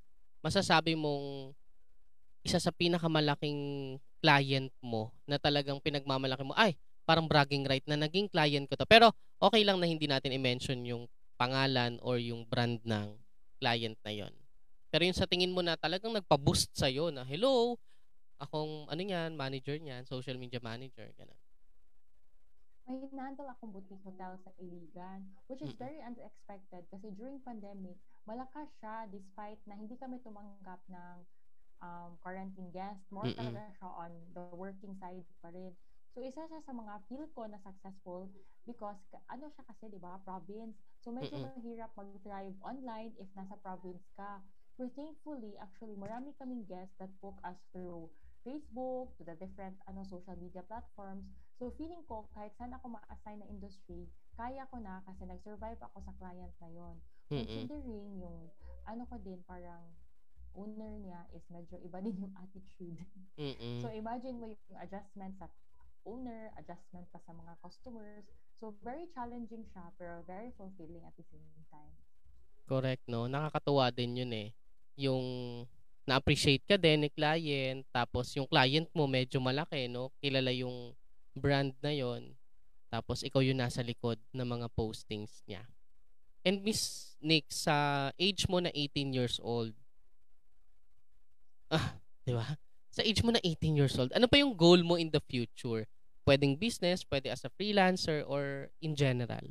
masasabi 0.41 0.97
mong 0.97 1.53
isa 2.47 2.63
sa 2.63 2.71
pinakamalaking 2.71 3.99
client 4.23 4.71
mo 4.79 5.11
na 5.27 5.37
talagang 5.37 5.83
pinagmamalaki 5.83 6.47
mo, 6.47 6.55
ay, 6.55 6.79
parang 7.03 7.27
bragging 7.27 7.67
right 7.67 7.85
na 7.91 7.99
naging 7.99 8.31
client 8.31 8.71
ko 8.71 8.79
to. 8.79 8.87
Pero 8.87 9.11
okay 9.43 9.67
lang 9.67 9.83
na 9.83 9.91
hindi 9.91 10.07
natin 10.07 10.33
i-mention 10.33 10.81
yung 10.87 11.11
pangalan 11.37 11.99
or 12.01 12.17
yung 12.17 12.47
brand 12.47 12.81
ng 12.87 13.13
client 13.61 13.99
na 14.07 14.13
yon. 14.15 14.33
Pero 14.89 15.03
yung 15.05 15.19
sa 15.19 15.29
tingin 15.29 15.53
mo 15.53 15.61
na 15.61 15.77
talagang 15.77 16.15
nagpa-boost 16.15 16.73
sa'yo 16.73 17.11
na, 17.13 17.27
hello, 17.27 17.77
akong 18.45 18.89
ano 18.93 19.03
yan, 19.15 19.33
manager 19.43 19.77
niyan, 19.81 20.05
social 20.09 20.37
media 20.43 20.61
manager, 20.63 21.09
ganun. 21.19 21.39
May 22.87 22.99
handle 23.19 23.49
akong 23.51 23.75
boutique 23.75 24.01
hotel 24.07 24.33
sa 24.45 24.51
Iligan, 24.63 25.21
which 25.51 25.61
is 25.67 25.75
very 25.85 26.01
unexpected 26.01 26.83
kasi 26.93 27.11
during 27.19 27.39
pandemic, 27.43 27.99
malakas 28.31 28.69
siya 28.81 28.97
despite 29.11 29.61
na 29.69 29.75
hindi 29.77 29.95
kami 29.99 30.17
tumanggap 30.25 30.81
ng 30.89 31.17
um, 31.85 32.11
quarantine 32.25 32.71
guest. 32.73 33.03
More 33.13 33.29
Mm-mm. 33.29 33.37
talaga 33.37 33.71
siya 33.77 33.89
on 33.91 34.13
the 34.37 34.43
working 34.55 34.95
side 35.03 35.27
pa 35.43 35.51
rin. 35.55 35.75
So, 36.15 36.23
isa 36.25 36.47
siya 36.49 36.61
sa 36.65 36.73
mga 36.73 36.95
feel 37.11 37.27
ko 37.37 37.45
na 37.51 37.59
successful 37.61 38.31
because 38.65 39.01
ano 39.29 39.47
siya 39.53 39.65
kasi, 39.69 39.91
di 39.93 40.01
ba, 40.01 40.19
province. 40.25 40.79
So, 41.03 41.13
medyo 41.13 41.37
Mm-mm. 41.37 41.43
mahirap 41.43 41.93
mag-thrive 41.99 42.57
online 42.65 43.15
if 43.21 43.29
nasa 43.37 43.59
province 43.61 44.09
ka. 44.17 44.43
But 44.79 44.93
thankfully, 44.97 45.57
actually, 45.61 45.97
marami 45.99 46.33
kaming 46.39 46.65
guests 46.67 46.97
that 47.01 47.13
book 47.21 47.39
us 47.45 47.61
through 47.75 48.13
Facebook, 48.47 49.11
to 49.19 49.27
the 49.27 49.35
different 49.43 49.75
ano 49.91 50.07
social 50.07 50.39
media 50.39 50.63
platforms. 50.63 51.27
So, 51.59 51.75
feeling 51.75 52.07
ko, 52.07 52.31
kahit 52.31 52.55
saan 52.55 52.71
ako 52.79 52.95
ma-assign 52.95 53.43
na 53.43 53.51
industry, 53.51 54.07
kaya 54.39 54.63
ko 54.71 54.79
na 54.79 55.03
kasi 55.03 55.27
nag-survive 55.27 55.81
ako 55.83 55.99
sa 56.07 56.15
client 56.21 56.55
na 56.63 56.69
yon. 56.71 56.97
Considering 57.27 58.23
yung, 58.23 58.39
ano 58.87 59.03
ko 59.11 59.19
din, 59.19 59.43
parang 59.49 59.83
owner 60.55 60.95
niya 61.03 61.27
is 61.35 61.43
medyo 61.51 61.75
iba 61.83 61.99
din 62.07 62.23
yung 62.23 62.35
attitude. 62.39 63.03
Mm-mm. 63.35 63.83
So, 63.83 63.91
imagine 63.91 64.39
mo 64.39 64.47
yung 64.47 64.79
adjustment 64.79 65.35
sa 65.43 65.51
owner, 66.07 66.55
adjustment 66.55 67.11
pa 67.11 67.19
sa 67.27 67.35
mga 67.35 67.59
customers. 67.65 68.25
So, 68.63 68.77
very 68.85 69.11
challenging 69.11 69.67
siya, 69.75 69.91
pero 69.99 70.23
very 70.23 70.55
fulfilling 70.55 71.03
at 71.03 71.17
the 71.19 71.27
same 71.27 71.51
time. 71.73 71.97
Correct, 72.69 73.03
no? 73.11 73.27
Nakakatuwa 73.27 73.91
din 73.91 74.23
yun 74.23 74.33
eh. 74.37 74.49
Yung 74.97 75.25
na-appreciate 76.07 76.63
ka 76.65 76.79
din 76.79 77.05
ni 77.05 77.11
client, 77.11 77.83
tapos 77.91 78.33
yung 78.39 78.47
client 78.47 78.87
mo 78.95 79.11
medyo 79.11 79.43
malaki, 79.43 79.91
no? 79.91 80.15
Kilala 80.23 80.55
yung 80.55 80.95
brand 81.37 81.75
na 81.83 81.93
yon 81.93 82.33
tapos 82.97 83.27
ikaw 83.27 83.43
yung 83.43 83.59
nasa 83.59 83.83
likod 83.83 84.17
ng 84.31 84.47
mga 84.47 84.73
postings 84.73 85.43
niya. 85.45 85.67
And 86.47 86.63
Miss 86.63 87.13
Nick, 87.19 87.51
sa 87.51 88.09
age 88.15 88.47
mo 88.47 88.63
na 88.63 88.71
18 88.71 89.11
years 89.11 89.37
old, 89.43 89.75
ah, 91.69 91.99
di 92.23 92.33
ba? 92.33 92.55
Sa 92.95 93.03
age 93.03 93.21
mo 93.27 93.35
na 93.35 93.43
18 93.43 93.77
years 93.77 93.99
old, 93.99 94.15
ano 94.15 94.31
pa 94.31 94.39
yung 94.39 94.55
goal 94.55 94.81
mo 94.87 94.95
in 94.95 95.11
the 95.11 95.21
future? 95.27 95.85
Pwedeng 96.23 96.57
business, 96.57 97.03
pwede 97.05 97.29
as 97.29 97.43
a 97.45 97.51
freelancer, 97.51 98.23
or 98.25 98.71
in 98.79 98.95
general? 98.95 99.45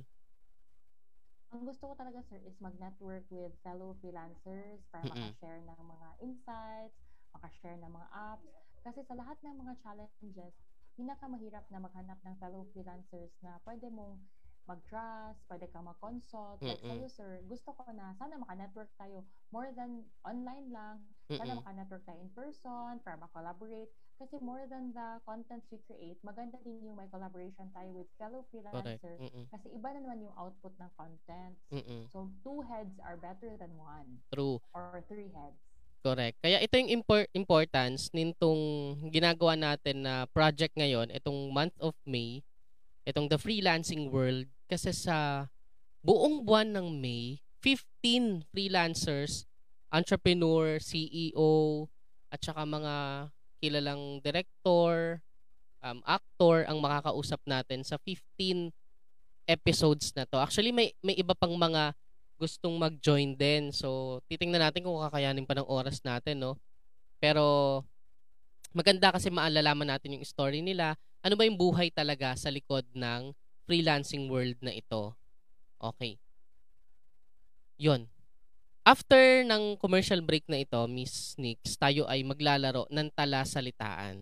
Ang 1.56 1.64
gusto 1.72 1.88
ko 1.88 1.94
talaga, 1.96 2.20
sir, 2.28 2.36
is 2.44 2.60
mag-network 2.60 3.24
with 3.32 3.56
fellow 3.64 3.96
freelancers 4.04 4.84
para 4.92 5.04
Mm-mm. 5.04 5.36
makashare 5.40 5.64
ng 5.64 5.80
mga 5.94 6.08
insights, 6.28 7.00
makashare 7.32 7.80
ng 7.80 7.88
mga 7.98 8.08
apps. 8.12 8.52
Kasi 8.84 9.00
sa 9.08 9.16
lahat 9.16 9.40
ng 9.40 9.56
mga 9.64 9.74
challenges, 9.80 10.60
pinakamahirap 11.00 11.64
na 11.72 11.80
maghanap 11.80 12.20
ng 12.28 12.36
fellow 12.44 12.68
freelancers 12.76 13.40
na 13.40 13.56
pwede 13.64 13.88
mong 13.88 14.20
mag-trust, 14.68 15.48
pwede 15.48 15.72
kang 15.72 15.88
mag-consult. 15.88 16.60
Like 16.68 16.84
Mm-mm. 16.84 16.84
sa'yo, 16.84 17.08
sir, 17.08 17.40
gusto 17.48 17.72
ko 17.72 17.88
na 17.96 18.12
sana 18.20 18.36
maka-network 18.36 18.92
tayo 19.00 19.24
more 19.56 19.72
than 19.72 20.12
online 20.28 20.68
lang. 20.76 21.08
Sana 21.40 21.56
Mm-mm. 21.56 21.56
maka-network 21.56 22.04
tayo 22.04 22.20
in 22.20 22.36
person 22.36 23.00
para 23.00 23.16
ma-collaborate. 23.16 23.96
Kasi 24.16 24.40
more 24.40 24.64
than 24.72 24.96
the 24.96 25.20
contents 25.28 25.68
we 25.68 25.80
create, 25.92 26.16
maganda 26.24 26.56
din 26.64 26.80
yung 26.88 26.96
may 26.96 27.08
collaboration 27.12 27.68
tayo 27.76 27.92
with 27.92 28.08
fellow. 28.16 28.48
Mm-mm. 28.56 29.46
Kasi 29.52 29.68
iba 29.76 29.92
na 29.92 30.00
naman 30.00 30.24
yung 30.24 30.36
output 30.40 30.72
ng 30.80 30.92
content. 30.96 31.56
Mm-mm. 31.72 32.08
So, 32.16 32.32
two 32.44 32.64
heads 32.64 32.96
are 33.04 33.20
better 33.20 33.60
than 33.60 33.76
one. 33.76 34.24
True. 34.32 34.64
Or 34.72 35.04
three 35.12 35.28
heads. 35.36 35.60
Correct. 36.06 36.38
Kaya 36.40 36.62
ito 36.62 36.78
yung 36.78 37.02
impor- 37.02 37.28
importance 37.34 38.14
nitong 38.14 38.62
ginagawa 39.10 39.58
natin 39.58 40.06
na 40.06 40.30
project 40.30 40.78
ngayon, 40.78 41.10
itong 41.12 41.50
month 41.50 41.76
of 41.82 41.98
May, 42.06 42.46
itong 43.10 43.28
The 43.28 43.42
Freelancing 43.42 44.14
World, 44.14 44.46
kasi 44.70 44.94
sa 44.94 45.50
buong 46.06 46.46
buwan 46.46 46.72
ng 46.72 46.88
May, 47.02 47.42
15 47.66 48.46
freelancers, 48.54 49.50
entrepreneur, 49.90 50.78
CEO, 50.78 51.90
at 52.30 52.38
saka 52.38 52.62
mga 52.64 52.94
kilalang 53.66 54.22
director, 54.22 55.18
um, 55.82 56.06
actor 56.06 56.70
ang 56.70 56.78
makakausap 56.78 57.42
natin 57.50 57.82
sa 57.82 57.98
15 57.98 58.70
episodes 59.50 60.14
na 60.14 60.30
to. 60.30 60.38
Actually, 60.38 60.70
may, 60.70 60.94
may 61.02 61.18
iba 61.18 61.34
pang 61.34 61.54
mga 61.54 61.98
gustong 62.38 62.78
mag-join 62.78 63.34
din. 63.34 63.74
So, 63.74 64.22
titingnan 64.30 64.62
natin 64.62 64.86
kung 64.86 65.02
kakayanin 65.02 65.50
pa 65.50 65.58
ng 65.58 65.66
oras 65.66 66.02
natin, 66.06 66.46
no? 66.46 66.54
Pero, 67.18 67.82
maganda 68.76 69.10
kasi 69.10 69.34
maalalaman 69.34 69.90
natin 69.90 70.20
yung 70.20 70.26
story 70.28 70.62
nila. 70.62 70.94
Ano 71.26 71.34
ba 71.34 71.48
yung 71.48 71.58
buhay 71.58 71.90
talaga 71.90 72.38
sa 72.38 72.54
likod 72.54 72.86
ng 72.94 73.34
freelancing 73.66 74.30
world 74.30 74.60
na 74.62 74.76
ito? 74.76 75.18
Okay. 75.82 76.22
Yun. 77.82 78.06
After 78.86 79.42
ng 79.50 79.82
commercial 79.82 80.22
break 80.22 80.46
na 80.46 80.62
ito, 80.62 80.78
Miss 80.86 81.34
Nix, 81.42 81.74
tayo 81.74 82.06
ay 82.06 82.22
maglalaro 82.22 82.86
ng 82.94 83.10
talasalitaan. 83.18 84.22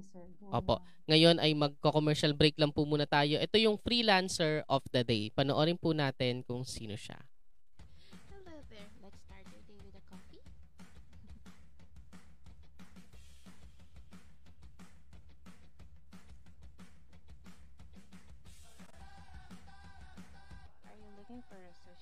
Sir. 0.00 0.24
Go 0.40 0.48
Opo. 0.48 0.80
Ngayon 1.04 1.42
ay 1.44 1.52
magko-commercial 1.52 2.32
break 2.32 2.56
lang 2.56 2.72
po 2.72 2.88
muna 2.88 3.04
tayo. 3.04 3.36
Ito 3.36 3.60
yung 3.60 3.76
freelancer 3.76 4.64
of 4.64 4.80
the 4.96 5.04
day. 5.04 5.28
Panoorin 5.28 5.76
po 5.76 5.92
natin 5.92 6.40
kung 6.40 6.64
sino 6.64 6.96
siya. 6.96 7.20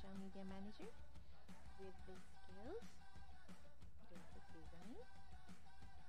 Social 0.09 0.21
media 0.25 0.45
manager 0.49 0.89
with 1.79 1.93
the 2.07 2.17
skills, 2.17 2.89
graphic 4.09 4.45
design, 4.53 4.97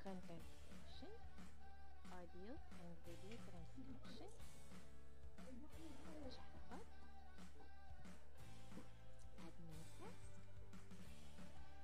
content 0.04 0.48
creation, 0.64 1.12
audio 2.08 2.56
and 2.80 2.96
video 3.04 3.36
transcription, 3.44 4.28
chatbot, 6.32 6.86
admin 9.44 9.84
task, 9.98 10.30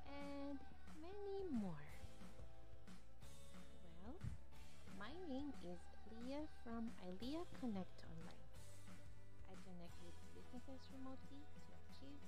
and 0.08 0.60
many 1.02 1.44
more. 1.52 1.84
Well, 4.04 4.18
my 4.98 5.12
name 5.28 5.52
is 5.64 5.80
Leah 6.12 6.48
from 6.64 6.92
ILEA 7.04 7.46
Connect 7.60 8.04
Online. 8.08 8.46
I 9.50 9.56
connect 9.66 9.98
with 10.04 10.16
businesses 10.34 10.90
remotely 10.94 11.46
success. 12.06 12.24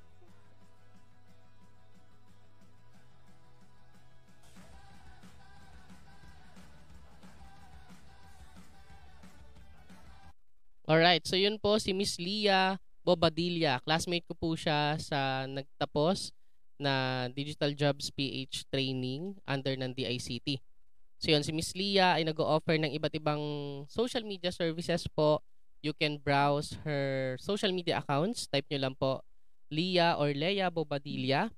Alright, 10.88 11.24
so 11.28 11.36
yun 11.36 11.60
po 11.60 11.76
si 11.84 11.92
Miss 11.92 12.16
Lia 12.16 12.80
Bobadilla. 13.04 13.84
Classmate 13.84 14.24
ko 14.28 14.36
po 14.36 14.56
siya 14.56 14.96
sa 15.00 15.44
nagtapos 15.48 16.32
na 16.80 17.26
Digital 17.34 17.74
Jobs 17.74 18.08
PH 18.14 18.70
training 18.72 19.36
under 19.44 19.76
ng 19.76 19.92
DICT. 19.92 20.62
So 21.18 21.34
yun, 21.34 21.42
si 21.42 21.52
Miss 21.52 21.74
Lia 21.74 22.16
ay 22.16 22.24
nag-offer 22.24 22.78
ng 22.78 22.94
iba't 22.94 23.16
ibang 23.18 23.42
social 23.90 24.22
media 24.22 24.54
services 24.54 25.10
po. 25.10 25.42
You 25.82 25.92
can 25.98 26.22
browse 26.22 26.78
her 26.86 27.36
social 27.42 27.74
media 27.74 28.00
accounts. 28.00 28.46
Type 28.48 28.70
nyo 28.70 28.80
lang 28.88 28.96
po 28.96 29.26
Lia 29.68 30.16
or 30.20 30.32
Leia 30.32 30.72
Bobadilla. 30.72 31.52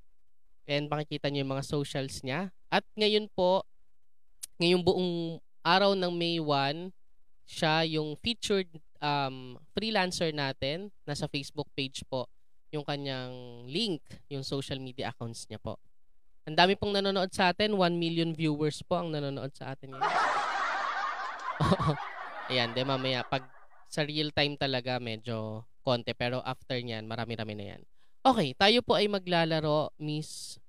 And 0.70 0.86
makikita 0.86 1.30
nyo 1.30 1.42
yung 1.46 1.54
mga 1.58 1.66
socials 1.66 2.22
niya. 2.22 2.54
At 2.70 2.86
ngayon 2.94 3.30
po, 3.34 3.66
ngayong 4.62 4.86
buong 4.86 5.14
araw 5.66 5.98
ng 5.98 6.14
May 6.14 6.38
1, 6.38 6.94
siya 7.50 7.82
yung 7.90 8.14
featured 8.22 8.70
um, 9.02 9.58
freelancer 9.74 10.30
natin. 10.30 10.94
Nasa 11.10 11.26
Facebook 11.26 11.68
page 11.74 12.06
po 12.06 12.30
yung 12.70 12.86
kanyang 12.86 13.66
link, 13.66 14.02
yung 14.30 14.46
social 14.46 14.78
media 14.78 15.10
accounts 15.10 15.50
niya 15.50 15.58
po. 15.58 15.82
Ang 16.46 16.54
dami 16.58 16.78
pong 16.78 16.94
nanonood 16.98 17.34
sa 17.34 17.50
atin. 17.50 17.74
1 17.74 17.98
million 17.98 18.30
viewers 18.34 18.82
po 18.86 19.02
ang 19.02 19.10
nanonood 19.10 19.54
sa 19.54 19.74
atin. 19.74 19.98
Ayan, 22.50 22.74
de 22.74 22.82
mamaya 22.86 23.22
pag 23.26 23.46
sa 23.90 24.06
real 24.06 24.30
time 24.34 24.54
talaga 24.54 25.02
medyo 25.02 25.66
konti 25.82 26.14
pero 26.14 26.46
after 26.46 26.78
niyan 26.78 27.10
marami-rami 27.10 27.54
na 27.58 27.66
yan. 27.76 27.82
Okay, 28.20 28.52
tayo 28.52 28.84
po 28.84 29.00
ay 29.00 29.08
maglalaro, 29.08 29.96
Miss 29.96 30.60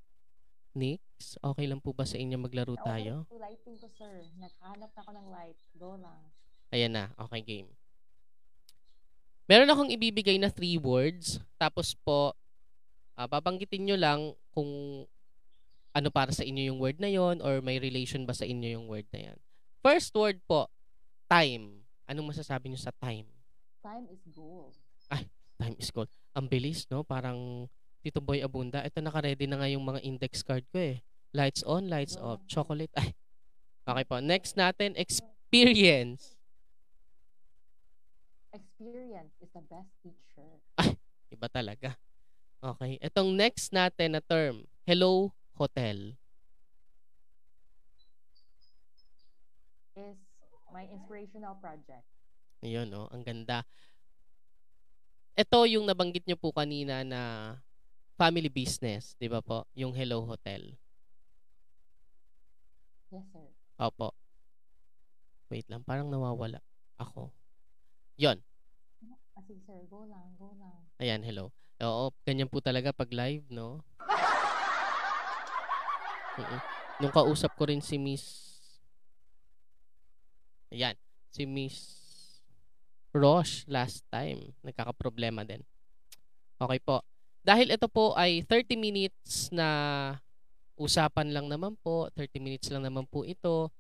Nix. 0.70 1.34
Okay 1.42 1.66
lang 1.66 1.82
po 1.82 1.90
ba 1.90 2.06
sa 2.06 2.14
inyo 2.14 2.38
maglaro 2.38 2.78
tayo? 2.78 3.26
Okay, 3.26 3.42
lighting 3.42 3.74
ko, 3.74 3.90
sir. 3.90 4.22
Nakahanap 4.38 4.90
na 4.94 5.00
ako 5.02 5.10
ng 5.18 5.28
light. 5.34 5.58
Go 5.74 5.98
lang. 5.98 6.30
Ayan 6.70 6.94
na. 6.94 7.10
Okay, 7.26 7.42
game. 7.42 7.70
Meron 9.50 9.66
akong 9.66 9.90
ibibigay 9.90 10.38
na 10.38 10.46
three 10.46 10.78
words. 10.78 11.42
Tapos 11.58 11.98
po, 11.98 12.38
ah, 13.18 13.26
babanggitin 13.26 13.82
nyo 13.82 13.98
lang 13.98 14.20
kung 14.54 14.70
ano 15.90 16.08
para 16.14 16.30
sa 16.30 16.46
inyo 16.46 16.70
yung 16.70 16.78
word 16.78 17.02
na 17.02 17.10
yon 17.10 17.42
or 17.42 17.58
may 17.58 17.82
relation 17.82 18.22
ba 18.22 18.30
sa 18.30 18.46
inyo 18.46 18.78
yung 18.78 18.86
word 18.86 19.10
na 19.10 19.34
yan. 19.34 19.38
First 19.82 20.14
word 20.14 20.38
po, 20.46 20.70
time. 21.26 21.82
Anong 22.06 22.30
masasabi 22.30 22.70
nyo 22.70 22.78
sa 22.78 22.94
time? 22.94 23.26
Time 23.82 24.06
is 24.06 24.22
gold. 24.30 24.78
Time 25.58 25.74
is 25.82 25.90
gold. 25.90 26.06
Ang 26.34 26.46
bilis, 26.46 26.86
no? 26.90 27.02
Parang 27.02 27.66
Tito 28.00 28.22
Boy 28.22 28.40
Abunda. 28.40 28.80
Ito, 28.80 29.02
naka-ready 29.02 29.50
na 29.50 29.60
nga 29.60 29.68
yung 29.68 29.82
mga 29.82 30.00
index 30.06 30.40
card 30.46 30.64
ko 30.70 30.78
eh. 30.78 31.02
Lights 31.34 31.62
on, 31.66 31.90
lights 31.90 32.16
off. 32.18 32.42
Chocolate. 32.46 32.90
Ay. 33.00 33.12
Okay 33.84 34.04
po. 34.06 34.22
Next 34.22 34.54
natin, 34.54 34.94
experience. 34.94 36.38
Experience 38.54 39.34
is 39.42 39.50
the 39.50 39.62
best 39.66 39.90
teacher. 40.02 40.50
Iba 41.34 41.46
talaga. 41.50 41.94
Okay. 42.60 43.00
Itong 43.00 43.34
next 43.34 43.72
natin 43.72 44.18
na 44.18 44.22
term, 44.22 44.68
hello 44.84 45.32
hotel. 45.56 46.14
Is 49.96 50.16
my 50.72 50.86
inspirational 50.88 51.56
project. 51.58 52.06
Ayun, 52.60 52.92
no? 52.92 53.08
Ang 53.10 53.24
ganda. 53.24 53.64
Ito 55.40 55.64
yung 55.64 55.88
nabanggit 55.88 56.28
nyo 56.28 56.36
po 56.36 56.52
kanina 56.52 57.00
na 57.00 57.20
family 58.20 58.52
business, 58.52 59.16
di 59.16 59.24
ba 59.24 59.40
po? 59.40 59.64
Yung 59.72 59.96
Hello 59.96 60.20
Hotel. 60.28 60.76
Yes, 63.08 63.24
sir. 63.32 63.48
Opo. 63.80 64.12
Wait 65.48 65.64
lang, 65.72 65.80
parang 65.80 66.12
nawawala 66.12 66.60
ako. 67.00 67.32
Yon. 68.20 68.36
Ah, 69.32 69.40
sige, 69.48 69.64
sir. 69.64 69.80
Go 69.88 70.04
lang, 70.04 70.36
go 70.36 70.52
lang. 70.60 70.84
Ayan, 71.00 71.24
hello. 71.24 71.48
Oo, 71.80 72.12
ganyan 72.28 72.52
po 72.52 72.60
talaga 72.60 72.92
pag 72.92 73.08
live, 73.08 73.48
no? 73.48 73.80
Mm-mm. 76.36 76.60
Nung 77.00 77.16
kausap 77.16 77.56
ko 77.56 77.64
rin 77.64 77.80
si 77.80 77.96
Miss 77.96 78.52
Ayan, 80.68 81.00
si 81.32 81.48
Miss 81.48 81.99
Roche 83.10 83.66
last 83.66 84.06
time. 84.08 84.54
Nagkakaproblema 84.62 85.42
din. 85.42 85.62
Okay 86.60 86.80
po. 86.82 87.02
Dahil 87.40 87.72
ito 87.72 87.88
po 87.88 88.12
ay 88.14 88.44
30 88.44 88.76
minutes 88.76 89.48
na 89.50 89.66
usapan 90.76 91.32
lang 91.32 91.48
naman 91.48 91.76
po, 91.80 92.08
30 92.12 92.40
minutes 92.40 92.68
lang 92.68 92.84
naman 92.84 93.08
po 93.08 93.24
ito. 93.24 93.72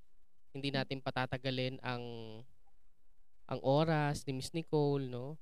Hindi 0.50 0.74
natin 0.74 1.04
patatagalin 1.04 1.78
ang 1.84 2.04
ang 3.50 3.60
oras 3.66 4.22
ni 4.24 4.38
Miss 4.38 4.54
Nicole, 4.54 5.10
no? 5.10 5.34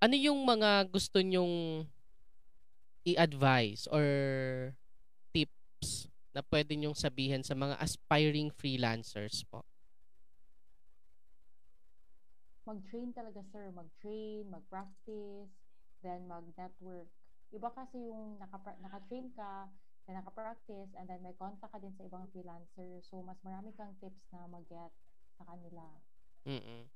Ano 0.00 0.16
yung 0.16 0.44
mga 0.44 0.88
gusto 0.88 1.20
nyong 1.20 1.84
i-advise 3.04 3.88
or 3.88 4.04
tips 5.32 6.08
na 6.36 6.44
pwede 6.52 6.76
nyong 6.76 6.96
sabihin 6.96 7.40
sa 7.40 7.56
mga 7.56 7.80
aspiring 7.80 8.52
freelancers 8.52 9.44
po? 9.48 9.64
Mag-train 12.68 13.10
talaga, 13.16 13.40
sir. 13.50 13.72
Mag-train, 13.72 14.44
mag-practice, 14.48 15.50
then 16.04 16.28
mag-network. 16.28 17.08
Iba 17.50 17.68
kasi 17.72 17.98
yung 17.98 18.38
nakapra- 18.38 18.78
naka-train 18.78 19.32
ka, 19.34 19.66
then 20.06 20.20
naka-practice, 20.20 20.90
and 20.94 21.08
then 21.08 21.20
may 21.24 21.34
contact 21.34 21.72
ka 21.72 21.78
din 21.80 21.94
sa 21.96 22.06
ibang 22.06 22.28
freelancer. 22.30 23.00
So, 23.06 23.24
mas 23.24 23.40
marami 23.42 23.74
kang 23.74 23.96
tips 23.98 24.22
na 24.30 24.46
mag-get 24.46 24.92
sa 25.40 25.44
kanila. 25.48 25.84
mm 26.44 26.88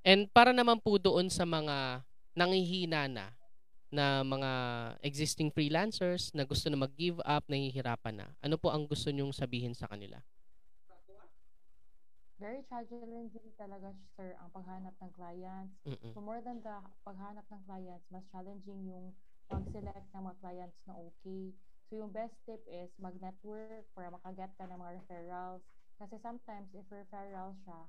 And 0.00 0.32
para 0.32 0.56
naman 0.56 0.80
po 0.80 0.96
doon 0.96 1.28
sa 1.28 1.44
mga 1.44 2.00
nangihina 2.32 3.04
na 3.04 3.36
na 3.90 4.22
mga 4.22 4.50
existing 5.02 5.50
freelancers 5.50 6.30
na 6.30 6.46
gusto 6.46 6.70
na 6.70 6.78
mag-give 6.78 7.18
up, 7.26 7.42
nahihirapan 7.50 8.22
na. 8.22 8.26
Ano 8.38 8.54
po 8.54 8.70
ang 8.70 8.86
gusto 8.86 9.10
nyong 9.10 9.34
sabihin 9.34 9.74
sa 9.74 9.90
kanila? 9.90 10.22
Very 12.40 12.64
challenging 12.72 13.52
talaga, 13.60 13.92
sir, 14.16 14.32
ang 14.40 14.48
paghanap 14.56 14.96
ng 14.96 15.12
clients. 15.12 15.76
Mm-mm. 15.84 16.12
So, 16.16 16.24
more 16.24 16.40
than 16.40 16.64
the 16.64 16.80
paghanap 17.04 17.44
ng 17.52 17.62
clients, 17.68 18.06
mas 18.08 18.24
challenging 18.32 18.88
yung 18.88 19.12
pag-select 19.52 20.08
ng 20.16 20.22
mga 20.24 20.38
clients 20.40 20.78
na 20.88 20.96
okay. 20.96 21.52
So, 21.92 22.00
yung 22.00 22.08
best 22.16 22.32
tip 22.48 22.64
is 22.64 22.88
mag-network 22.96 23.84
para 23.92 24.08
makaget 24.08 24.50
ka 24.56 24.64
ng 24.64 24.80
mga 24.80 24.92
referrals. 25.04 25.62
Kasi 26.00 26.16
sometimes, 26.24 26.72
if 26.72 26.88
referral 26.88 27.52
siya, 27.60 27.80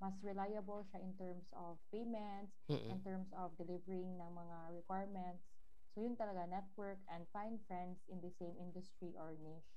mas 0.00 0.16
reliable 0.24 0.80
siya 0.88 1.04
in 1.04 1.12
terms 1.20 1.44
of 1.52 1.76
payments, 1.92 2.56
in 2.88 2.96
Mm-mm. 2.96 3.04
terms 3.04 3.28
of 3.36 3.52
delivering 3.60 4.16
ng 4.16 4.30
mga 4.32 4.58
requirements. 4.72 5.44
So, 5.92 6.00
yun 6.00 6.16
talaga, 6.16 6.48
network 6.48 7.04
and 7.12 7.28
find 7.28 7.60
friends 7.68 8.00
in 8.08 8.24
the 8.24 8.32
same 8.40 8.56
industry 8.56 9.12
or 9.20 9.36
niche. 9.36 9.68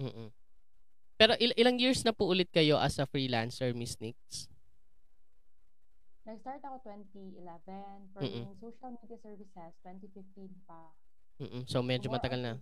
Mm-mm. 0.00 0.32
Pero 1.18 1.34
il- 1.36 1.56
ilang 1.58 1.76
years 1.76 2.06
na 2.06 2.14
po 2.14 2.30
ulit 2.30 2.46
kayo 2.48 2.78
as 2.78 2.96
a 2.96 3.04
freelancer, 3.04 3.74
Miss 3.74 3.98
Nix? 3.98 4.46
Nag-start 6.22 6.60
ako 6.60 6.76
2011, 6.84 7.40
pero 8.12 8.22
Mm-mm. 8.22 8.44
yung 8.44 8.56
social 8.60 8.92
media 9.00 9.18
services, 9.18 9.72
2015 9.82 10.52
pa. 10.68 10.92
Mm-mm. 11.40 11.64
So 11.66 11.80
medyo 11.80 12.06
More 12.06 12.20
matagal 12.20 12.40
na. 12.40 12.52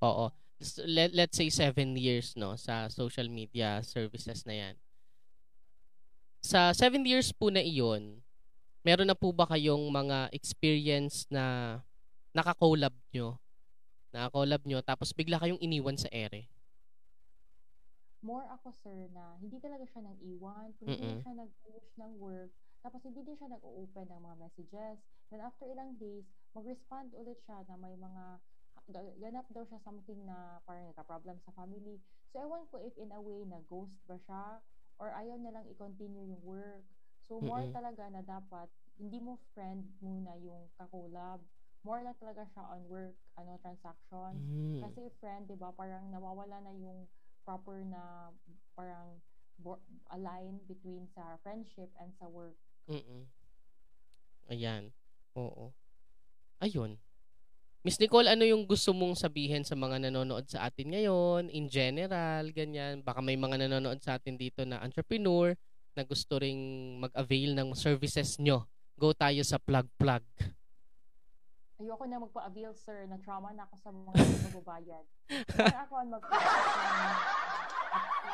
Oo. 0.00 0.30
S- 0.58 0.82
Let, 0.86 1.10
let's 1.12 1.36
say 1.36 1.50
seven 1.50 1.94
years 1.94 2.34
no 2.34 2.54
sa 2.54 2.86
social 2.88 3.26
media 3.28 3.82
services 3.82 4.46
na 4.46 4.54
yan. 4.54 4.74
Sa 6.38 6.70
seven 6.70 7.02
years 7.02 7.34
po 7.34 7.50
na 7.50 7.60
iyon, 7.60 8.22
meron 8.86 9.10
na 9.10 9.18
po 9.18 9.34
ba 9.34 9.44
kayong 9.44 9.90
mga 9.90 10.30
experience 10.30 11.26
na 11.28 11.76
naka-collab 12.30 12.94
nyo? 13.10 13.36
Naka-collab 14.14 14.62
nyo, 14.64 14.78
tapos 14.80 15.10
bigla 15.10 15.36
kayong 15.36 15.58
iniwan 15.60 15.98
sa 15.98 16.08
ere? 16.14 16.46
More 18.18 18.46
ako, 18.50 18.74
sir, 18.82 19.06
na 19.14 19.38
hindi 19.38 19.62
talaga 19.62 19.86
siya 19.86 20.02
nag-iwan, 20.02 20.74
Mm-mm. 20.82 20.98
na 20.98 21.22
siya 21.22 21.32
nag-finish 21.38 21.90
ng 22.02 22.12
work, 22.18 22.50
tapos 22.82 23.00
hindi 23.06 23.22
din 23.22 23.38
siya 23.38 23.50
nag-open 23.54 24.06
ng 24.10 24.20
mga 24.22 24.36
messages. 24.42 24.96
Then 25.30 25.40
after 25.42 25.66
ilang 25.70 25.94
days, 26.02 26.26
mag-respond 26.56 27.14
ulit 27.14 27.38
siya 27.46 27.62
na 27.70 27.78
may 27.78 27.94
mga 27.94 28.24
ga- 28.90 29.16
ganap 29.22 29.46
daw 29.54 29.62
siya 29.66 29.78
something 29.84 30.18
na 30.26 30.58
parang 30.66 30.90
nagka-problem 30.90 31.38
sa 31.46 31.54
family. 31.54 32.00
So, 32.32 32.42
ewan 32.42 32.66
ko 32.70 32.82
if 32.82 32.94
in 32.98 33.12
a 33.14 33.20
way 33.20 33.44
na 33.46 33.62
ghost 33.66 33.94
ba 34.08 34.16
siya 34.26 34.44
or 34.98 35.14
ayaw 35.14 35.38
na 35.38 35.54
lang 35.54 35.64
i-continue 35.70 36.26
yung 36.34 36.42
work. 36.42 36.84
So, 37.28 37.38
more 37.38 37.62
Mm-mm. 37.62 37.76
talaga 37.76 38.08
na 38.10 38.22
dapat 38.24 38.66
hindi 38.98 39.22
mo 39.22 39.38
friend 39.54 39.86
muna 40.02 40.34
yung 40.42 40.66
kakolab. 40.74 41.38
More 41.86 42.02
lang 42.02 42.18
talaga 42.18 42.42
siya 42.50 42.66
on 42.66 42.82
work, 42.90 43.14
ano, 43.38 43.54
transaction. 43.62 44.32
Mm. 44.34 44.82
Kasi 44.82 45.00
friend, 45.22 45.46
'di 45.46 45.54
ba, 45.54 45.70
parang 45.70 46.10
nawawala 46.10 46.58
na 46.66 46.72
yung 46.74 47.06
proper 47.48 47.80
na 47.88 48.28
parang 48.76 49.16
bo- 49.56 49.80
align 50.12 50.60
between 50.68 51.08
sa 51.16 51.40
friendship 51.40 51.88
and 51.96 52.12
sa 52.20 52.28
work. 52.28 52.60
Mm-mm. 52.92 53.24
Ayan. 54.52 54.92
Oo. 55.32 55.72
Ayun. 56.60 57.00
Miss 57.80 57.96
Nicole, 57.96 58.28
ano 58.28 58.44
yung 58.44 58.68
gusto 58.68 58.92
mong 58.92 59.16
sabihin 59.16 59.64
sa 59.64 59.72
mga 59.72 59.96
nanonood 59.96 60.44
sa 60.44 60.68
atin 60.68 60.92
ngayon, 60.92 61.48
in 61.48 61.72
general, 61.72 62.52
ganyan? 62.52 63.00
Baka 63.00 63.24
may 63.24 63.38
mga 63.38 63.64
nanonood 63.64 64.04
sa 64.04 64.20
atin 64.20 64.36
dito 64.36 64.68
na 64.68 64.84
entrepreneur 64.84 65.56
na 65.96 66.04
gusto 66.04 66.36
ring 66.36 67.00
mag-avail 67.00 67.56
ng 67.56 67.72
services 67.72 68.36
nyo. 68.36 68.68
Go 68.98 69.16
tayo 69.16 69.40
sa 69.40 69.56
plug-plug. 69.56 70.26
Ayoko 71.78 72.04
na 72.10 72.18
magpa-avail, 72.18 72.74
sir, 72.74 73.06
na 73.06 73.16
trauma 73.22 73.54
na 73.54 73.62
ako 73.70 73.74
sa 73.78 73.90
mga 73.94 74.10
nagbabayad. 74.50 75.04
Kaya 75.54 75.80
ako 75.86 75.94
ang 76.02 76.08
mag 76.10 76.22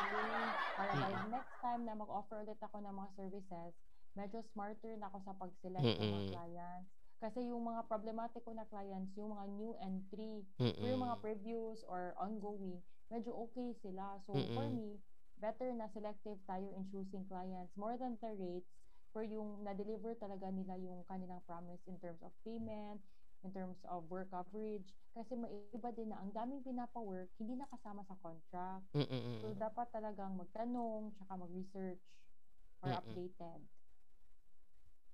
upskilling 0.05 0.45
para 0.77 0.93
by 1.01 1.09
Mm-mm. 1.09 1.31
next 1.33 1.53
time 1.61 1.81
na 1.85 1.97
mag-offer 1.97 2.45
ulit 2.45 2.59
ako 2.61 2.77
ng 2.81 2.93
mga 2.93 3.09
services, 3.17 3.71
medyo 4.13 4.39
smarter 4.53 4.93
na 5.01 5.09
ako 5.09 5.17
sa 5.25 5.33
pag-select 5.33 5.91
ng 5.97 6.07
mga 6.07 6.25
clients. 6.29 6.87
Kasi 7.17 7.39
yung 7.49 7.63
mga 7.65 7.81
problematiko 7.89 8.53
na 8.53 8.67
clients, 8.69 9.11
yung 9.17 9.33
mga 9.33 9.45
new 9.57 9.73
entry, 9.81 10.45
So, 10.77 10.85
yung 10.85 11.01
mga 11.01 11.17
previews 11.23 11.81
or 11.87 12.13
ongoing, 12.19 12.77
medyo 13.09 13.31
okay 13.47 13.73
sila. 13.81 14.19
So, 14.27 14.45
for 14.53 14.67
Mm-mm. 14.67 14.69
me, 14.69 14.99
better 15.39 15.71
na 15.73 15.87
selective 15.95 16.37
tayo 16.45 16.67
in 16.75 16.83
choosing 16.91 17.23
clients 17.25 17.71
more 17.79 17.95
than 17.97 18.19
the 18.21 18.35
rates 18.37 18.69
for 19.15 19.23
yung 19.23 19.63
na-deliver 19.63 20.13
talaga 20.19 20.51
nila 20.51 20.75
yung 20.77 21.01
kanilang 21.07 21.39
promise 21.47 21.79
in 21.87 21.95
terms 22.03 22.19
of 22.21 22.29
payment, 22.43 22.99
in 23.45 23.53
terms 23.53 23.77
of 23.85 24.01
work 24.09 24.33
coverage. 24.33 24.89
Kasi 25.13 25.37
may 25.37 25.53
iba 25.71 25.93
din 25.93 26.09
na 26.09 26.17
ang 26.19 26.33
daming 26.33 26.65
pinapa-work, 26.65 27.29
hindi 27.37 27.55
nakasama 27.55 28.01
sa 28.09 28.17
contract. 28.19 28.83
So, 28.91 29.05
Mm-mm. 29.05 29.55
dapat 29.55 29.87
talagang 29.93 30.35
magtanong, 30.35 31.13
tsaka 31.15 31.33
mag-research 31.39 32.03
or 32.81 32.89
Mm-mm. 32.89 32.99
updated. 32.99 33.61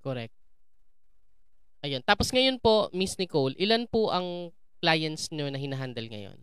Correct. 0.02 0.34
Ayun. 1.86 2.02
Tapos 2.02 2.34
ngayon 2.34 2.58
po, 2.58 2.90
Miss 2.96 3.14
Nicole, 3.20 3.54
ilan 3.60 3.86
po 3.86 4.10
ang 4.10 4.50
clients 4.82 5.30
nyo 5.30 5.50
na 5.54 5.62
hinahandle 5.62 6.10
ngayon? 6.10 6.40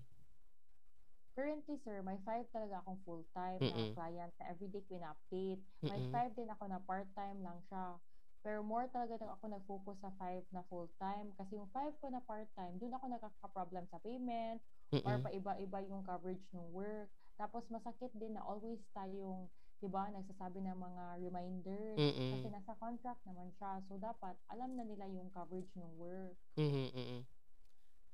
Currently, 1.39 1.79
sir, 1.87 2.03
may 2.03 2.19
five 2.27 2.47
talaga 2.51 2.83
akong 2.83 2.99
full-time 3.07 3.63
Mm-mm. 3.63 3.95
na 3.95 3.95
client 3.95 4.33
na 4.39 4.45
everyday 4.51 4.83
pin-update. 4.91 5.63
May 5.83 5.99
Mm-mm. 5.99 6.11
five 6.11 6.35
din 6.35 6.51
ako 6.51 6.67
na 6.67 6.83
part-time 6.83 7.39
lang 7.43 7.59
siya. 7.71 7.99
Pero 8.43 8.63
more 8.63 8.87
talaga 8.89 9.19
na 9.19 9.35
ako 9.35 9.45
nag-focus 9.51 9.97
sa 10.01 10.11
five 10.17 10.45
na 10.55 10.63
full-time. 10.71 11.35
Kasi 11.35 11.59
yung 11.59 11.71
five 11.75 11.93
ko 11.99 12.07
na 12.09 12.23
part-time, 12.23 12.75
dun 12.79 12.95
ako 12.95 13.05
nagkaka-problem 13.11 13.85
sa 13.91 13.99
payment 14.01 14.63
or 15.05 15.19
Mm-mm. 15.19 15.25
pa 15.27 15.31
iba-iba 15.35 15.79
yung 15.91 16.03
coverage 16.07 16.45
ng 16.55 16.69
work. 16.71 17.11
Tapos 17.37 17.67
masakit 17.69 18.11
din 18.17 18.35
na 18.35 18.43
always 18.47 18.79
tayong, 18.95 19.51
di 19.83 19.89
ba, 19.91 20.11
nagsasabi 20.11 20.65
ng 20.65 20.79
mga 20.79 21.05
reminders. 21.23 21.99
Mm-mm. 21.99 22.31
Kasi 22.39 22.47
nasa 22.51 22.73
contract 22.79 23.21
naman 23.27 23.51
siya. 23.59 23.83
So, 23.91 23.99
dapat 23.99 24.35
alam 24.51 24.75
na 24.75 24.87
nila 24.87 25.07
yung 25.11 25.29
coverage 25.35 25.71
ng 25.75 25.91
work. 25.99 26.35
Mhm, 26.59 26.87
mhm. 26.95 27.21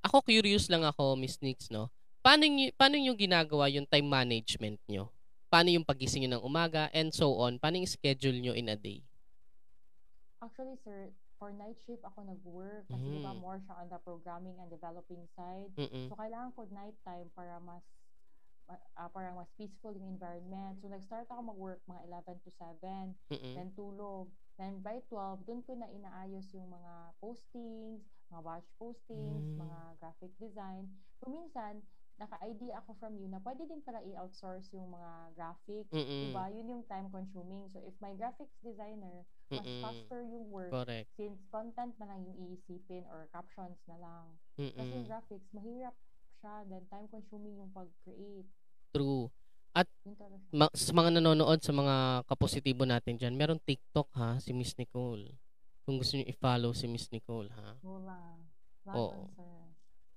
Ako 0.05 0.21
curious 0.21 0.69
lang 0.69 0.85
ako, 0.85 1.17
Miss 1.17 1.41
Nix, 1.41 1.73
no? 1.73 1.89
paano 2.25 2.49
niyo 2.49 2.73
paano 2.81 2.97
niyo 2.97 3.13
ginagawa 3.13 3.69
yung 3.69 3.85
time 3.85 4.09
management 4.09 4.81
niyo? 4.89 5.13
Paano 5.53 5.69
yung 5.69 5.85
pagising 5.85 6.25
niyo 6.25 6.41
ng 6.41 6.45
umaga 6.49 6.89
and 6.97 7.13
so 7.13 7.37
on? 7.37 7.61
Paano 7.61 7.77
yung 7.77 7.87
schedule 7.87 8.41
niyo 8.41 8.57
in 8.57 8.73
a 8.73 8.75
day? 8.81 9.05
Actually, 10.45 10.77
sir, 10.85 11.09
for 11.41 11.51
night 11.57 11.81
shift 11.89 12.05
ako 12.05 12.23
nag-work 12.29 12.85
kasi 12.93 13.05
mm. 13.05 13.15
diba 13.21 13.33
more 13.41 13.59
siya 13.65 13.81
on 13.81 13.89
the 13.89 14.01
programming 14.05 14.55
and 14.61 14.69
developing 14.69 15.25
side. 15.33 15.73
Mm-mm. 15.81 16.13
So, 16.13 16.15
kailangan 16.21 16.53
ko 16.53 16.69
night 16.71 16.97
time 17.03 17.33
para 17.33 17.57
mas 17.65 17.83
uh, 18.69 19.11
parang 19.13 19.37
mas 19.37 19.51
peaceful 19.59 19.93
yung 19.93 20.17
environment. 20.17 20.79
So, 20.81 20.89
nag-start 20.89 21.29
ako 21.29 21.53
mag-work 21.53 21.81
mga 21.89 22.01
11 22.29 22.45
to 22.45 22.51
7. 22.61 23.13
Mm-mm. 23.33 23.55
Then, 23.57 23.69
tulog. 23.75 24.29
Then, 24.61 24.79
by 24.81 25.03
12, 25.11 25.45
doon 25.49 25.61
ko 25.67 25.73
na 25.75 25.91
inaayos 25.91 26.47
yung 26.55 26.71
mga 26.71 26.93
postings, 27.19 28.05
mga 28.31 28.41
watch 28.41 28.69
postings, 28.79 29.45
mm. 29.45 29.59
mga 29.59 29.79
graphic 29.99 30.33
design. 30.39 30.87
Kung 31.19 31.35
minsan, 31.35 31.83
naka-idea 32.15 32.79
ako 32.79 32.95
from 33.03 33.19
you 33.19 33.27
na 33.27 33.43
pwede 33.43 33.67
din 33.67 33.83
pala 33.83 33.99
i-outsource 34.07 34.71
yung 34.71 34.87
mga 34.87 35.35
graphics. 35.35 35.91
Mm-mm. 35.91 36.31
Diba? 36.31 36.47
Yun 36.55 36.73
yung 36.79 36.85
time 36.87 37.11
consuming. 37.11 37.67
So, 37.75 37.83
if 37.83 37.95
my 37.99 38.15
graphics 38.15 38.55
designer, 38.63 39.27
mas 39.47 39.61
Mm-mm. 39.61 39.83
faster 39.83 40.21
yung 40.25 40.47
work. 40.49 40.71
Correct. 40.71 41.09
Since 41.15 41.39
content 41.49 41.93
na 41.97 42.07
lang 42.07 42.21
yung 42.25 42.37
iisipin 42.41 43.05
or 43.09 43.29
captions 43.29 43.79
na 43.85 43.97
lang. 43.99 44.27
Mm-mm. 44.57 44.73
Kasi 44.73 44.93
yung 44.93 45.07
graphics, 45.07 45.49
mahirap 45.53 45.95
siya. 46.39 46.55
Then, 46.67 46.83
time 46.89 47.07
consuming 47.09 47.57
yung 47.57 47.71
pag-create. 47.71 48.49
True. 48.91 49.29
At 49.75 49.91
Yun 50.07 50.15
talaga 50.15 50.39
siya. 50.39 50.55
ma- 50.55 50.71
sa 50.73 50.93
mga 50.95 51.11
nanonood 51.19 51.59
sa 51.59 51.73
mga 51.75 51.95
kapositibo 52.25 52.87
natin 52.87 53.19
dyan, 53.19 53.35
meron 53.35 53.59
TikTok 53.59 54.07
ha, 54.15 54.39
si 54.39 54.55
Miss 54.55 54.79
Nicole. 54.79 55.35
Kung 55.83 55.99
gusto 55.99 56.15
niyo 56.15 56.25
i-follow 56.25 56.73
si 56.73 56.87
Miss 56.87 57.11
Nicole 57.11 57.51
ha. 57.53 57.77
Wala. 57.83 58.39
Oo. 58.89 59.27
Wala, 59.27 59.35
sir. 59.35 59.61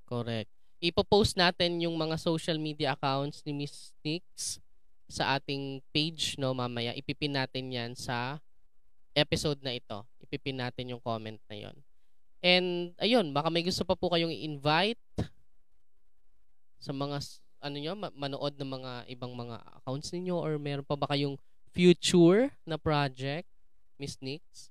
Correct. 0.05 0.49
Ipo-post 0.77 1.35
natin 1.35 1.81
yung 1.81 1.97
mga 1.97 2.15
social 2.15 2.55
media 2.55 2.93
accounts 2.93 3.41
ni 3.43 3.51
Miss 3.51 3.91
Nix 4.05 4.61
sa 5.09 5.35
ating 5.35 5.81
page 5.89 6.37
no 6.37 6.53
mamaya. 6.53 6.93
Ipipin 6.93 7.33
natin 7.33 7.73
'yan 7.73 7.91
sa 7.97 8.37
episode 9.17 9.57
na 9.65 9.73
ito. 9.73 10.05
Ipipin 10.21 10.61
natin 10.61 10.93
yung 10.93 11.01
comment 11.01 11.41
na 11.49 11.57
'yon. 11.57 11.75
And 12.45 12.93
ayun, 13.01 13.33
baka 13.33 13.49
may 13.49 13.65
gusto 13.65 13.81
pa 13.81 13.97
po 13.97 14.13
kayong 14.13 14.29
i-invite 14.29 15.01
sa 16.77 16.93
mga 16.93 17.17
ano 17.57 17.75
nyo, 17.81 17.93
ma- 17.97 18.13
manood 18.13 18.53
ng 18.53 18.69
mga 18.69 18.91
ibang 19.09 19.33
mga 19.33 19.57
accounts 19.81 20.13
ninyo 20.13 20.37
or 20.37 20.61
meron 20.61 20.85
pa 20.85 20.93
ba 20.93 21.09
kayong 21.09 21.33
future 21.73 22.53
na 22.69 22.77
project, 22.77 23.49
Miss 23.97 24.21
Nix? 24.21 24.69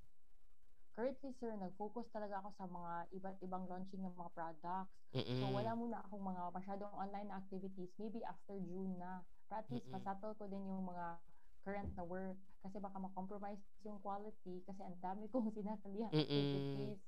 Currently, 0.96 1.30
sir, 1.36 1.52
nag-focus 1.60 2.08
talaga 2.08 2.40
ako 2.40 2.56
sa 2.56 2.64
mga 2.64 2.92
iba't 3.20 3.36
ibang 3.44 3.68
launching 3.68 4.00
ng 4.00 4.16
mga 4.16 4.32
products. 4.32 4.88
Mm-mm. 5.12 5.38
So, 5.44 5.52
wala 5.52 5.76
muna 5.76 6.00
akong 6.00 6.24
mga 6.24 6.42
masyadong 6.56 6.92
online 6.96 7.28
activities. 7.36 7.92
Maybe 8.00 8.24
after 8.24 8.56
June 8.64 8.96
na. 8.96 9.20
Pero 9.44 9.60
at 9.60 9.68
least, 9.68 9.84
Mm-mm. 9.92 10.00
masettle 10.00 10.32
ko 10.40 10.48
din 10.48 10.64
yung 10.64 10.88
mga 10.88 11.20
current 11.66 11.90
na 11.98 12.06
work. 12.06 12.38
Kasi 12.62 12.78
baka 12.78 13.02
ma-compromise 13.02 13.58
yung 13.82 13.98
quality. 13.98 14.62
Kasi 14.62 14.80
ang 14.86 14.94
dami 15.02 15.26
kong 15.34 15.50
sinasalihan 15.50 16.14
activities. 16.14 17.02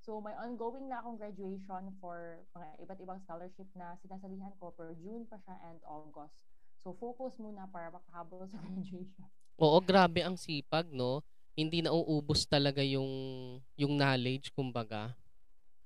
So, 0.00 0.16
may 0.24 0.32
ongoing 0.40 0.88
na 0.88 1.04
akong 1.04 1.20
graduation 1.20 1.92
for 2.00 2.40
mga 2.56 2.68
iba't 2.88 3.00
ibang 3.04 3.20
scholarship 3.20 3.68
na 3.76 4.00
sinasalihan 4.00 4.56
ko 4.56 4.72
per 4.72 4.96
June 4.96 5.28
pa 5.28 5.36
siya 5.44 5.60
and 5.68 5.76
August. 5.84 6.48
So, 6.80 6.96
focus 6.96 7.36
muna 7.36 7.68
para 7.68 7.92
makahabol 7.92 8.48
sa 8.48 8.56
graduation. 8.64 9.28
Oo, 9.60 9.76
grabe 9.84 10.24
ang 10.24 10.40
sipag, 10.40 10.88
no? 10.88 11.20
Hindi 11.52 11.84
na 11.84 11.92
uubos 11.92 12.48
talaga 12.48 12.80
yung 12.80 13.06
yung 13.76 13.92
knowledge, 14.00 14.48
kumbaga. 14.56 15.12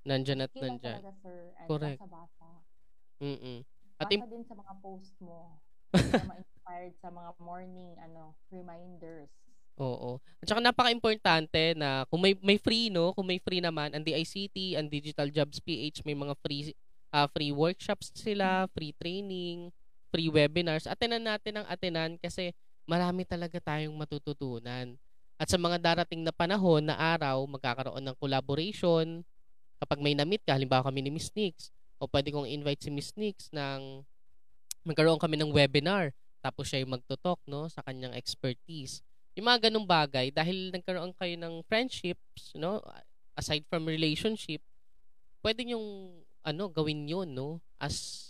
Nandyan 0.07 0.47
at 0.47 0.55
lang 0.55 0.79
nandyan. 0.79 0.99
talaga, 1.03 1.11
sir. 1.19 1.37
And 1.59 1.67
Correct. 1.67 1.99
basa-basa. 1.99 2.47
Mm-mm. 3.19 3.59
At 3.99 4.07
Basa 4.07 4.15
im- 4.15 4.31
din 4.31 4.43
sa 4.47 4.55
mga 4.55 4.73
post 4.79 5.11
mo. 5.19 5.59
Para 6.65 6.81
ma-inspired 6.81 6.97
sa 6.97 7.09
mga 7.13 7.29
morning 7.37 7.93
ano 8.01 8.33
reminders. 8.49 9.29
oo. 9.77 10.17
At 10.41 10.49
saka 10.49 10.59
napaka-importante 10.65 11.77
na 11.77 12.09
kung 12.09 12.25
may 12.25 12.33
may 12.41 12.57
free 12.57 12.89
no, 12.89 13.13
kung 13.13 13.29
may 13.29 13.37
free 13.37 13.61
naman 13.61 13.93
ang 13.93 14.01
DICT, 14.01 14.79
ang 14.81 14.89
Digital 14.89 15.29
Jobs 15.29 15.61
PH 15.61 16.01
may 16.07 16.17
mga 16.17 16.33
free 16.41 16.73
ah, 17.13 17.29
free 17.29 17.53
workshops 17.53 18.09
sila, 18.17 18.65
free 18.73 18.97
training, 18.97 19.69
free 20.09 20.31
webinars. 20.31 20.89
Atenan 20.89 21.21
natin 21.21 21.61
ang 21.61 21.67
atenan 21.69 22.17
kasi 22.17 22.49
marami 22.89 23.27
talaga 23.29 23.61
tayong 23.61 23.93
matututunan. 23.93 24.97
At 25.35 25.51
sa 25.51 25.59
mga 25.59 25.77
darating 25.83 26.23
na 26.23 26.31
panahon 26.31 26.87
na 26.87 26.95
araw, 26.95 27.43
magkakaroon 27.43 27.99
ng 27.99 28.15
collaboration. 28.15 29.21
Kapag 29.83 29.99
may 29.99 30.15
na-meet 30.15 30.47
ka, 30.47 30.55
halimbawa 30.55 30.87
kami 30.87 31.03
ni 31.03 31.11
Miss 31.11 31.27
Nix, 31.35 31.75
o 31.99 32.07
pwede 32.07 32.31
kong 32.31 32.47
invite 32.47 32.87
si 32.87 32.89
Miss 32.89 33.11
Nix 33.19 33.51
ng 33.51 33.99
magkaroon 34.87 35.19
kami 35.19 35.35
ng 35.35 35.51
webinar. 35.51 36.15
Tapos 36.45 36.69
siya 36.69 36.85
yung 36.85 36.93
magtutok 36.93 37.41
no, 37.49 37.65
sa 37.65 37.81
kanyang 37.81 38.13
expertise. 38.13 39.01
Yung 39.33 39.49
mga 39.49 39.67
ganung 39.67 39.89
bagay, 39.89 40.29
dahil 40.29 40.69
nagkaroon 40.69 41.17
kayo 41.17 41.33
ng 41.41 41.65
friendships, 41.65 42.53
no, 42.53 42.85
aside 43.33 43.65
from 43.65 43.89
relationship, 43.89 44.61
pwede 45.41 45.65
yung 45.73 46.13
ano, 46.45 46.69
gawin 46.69 47.09
yun, 47.09 47.33
no, 47.33 47.57
as 47.81 48.29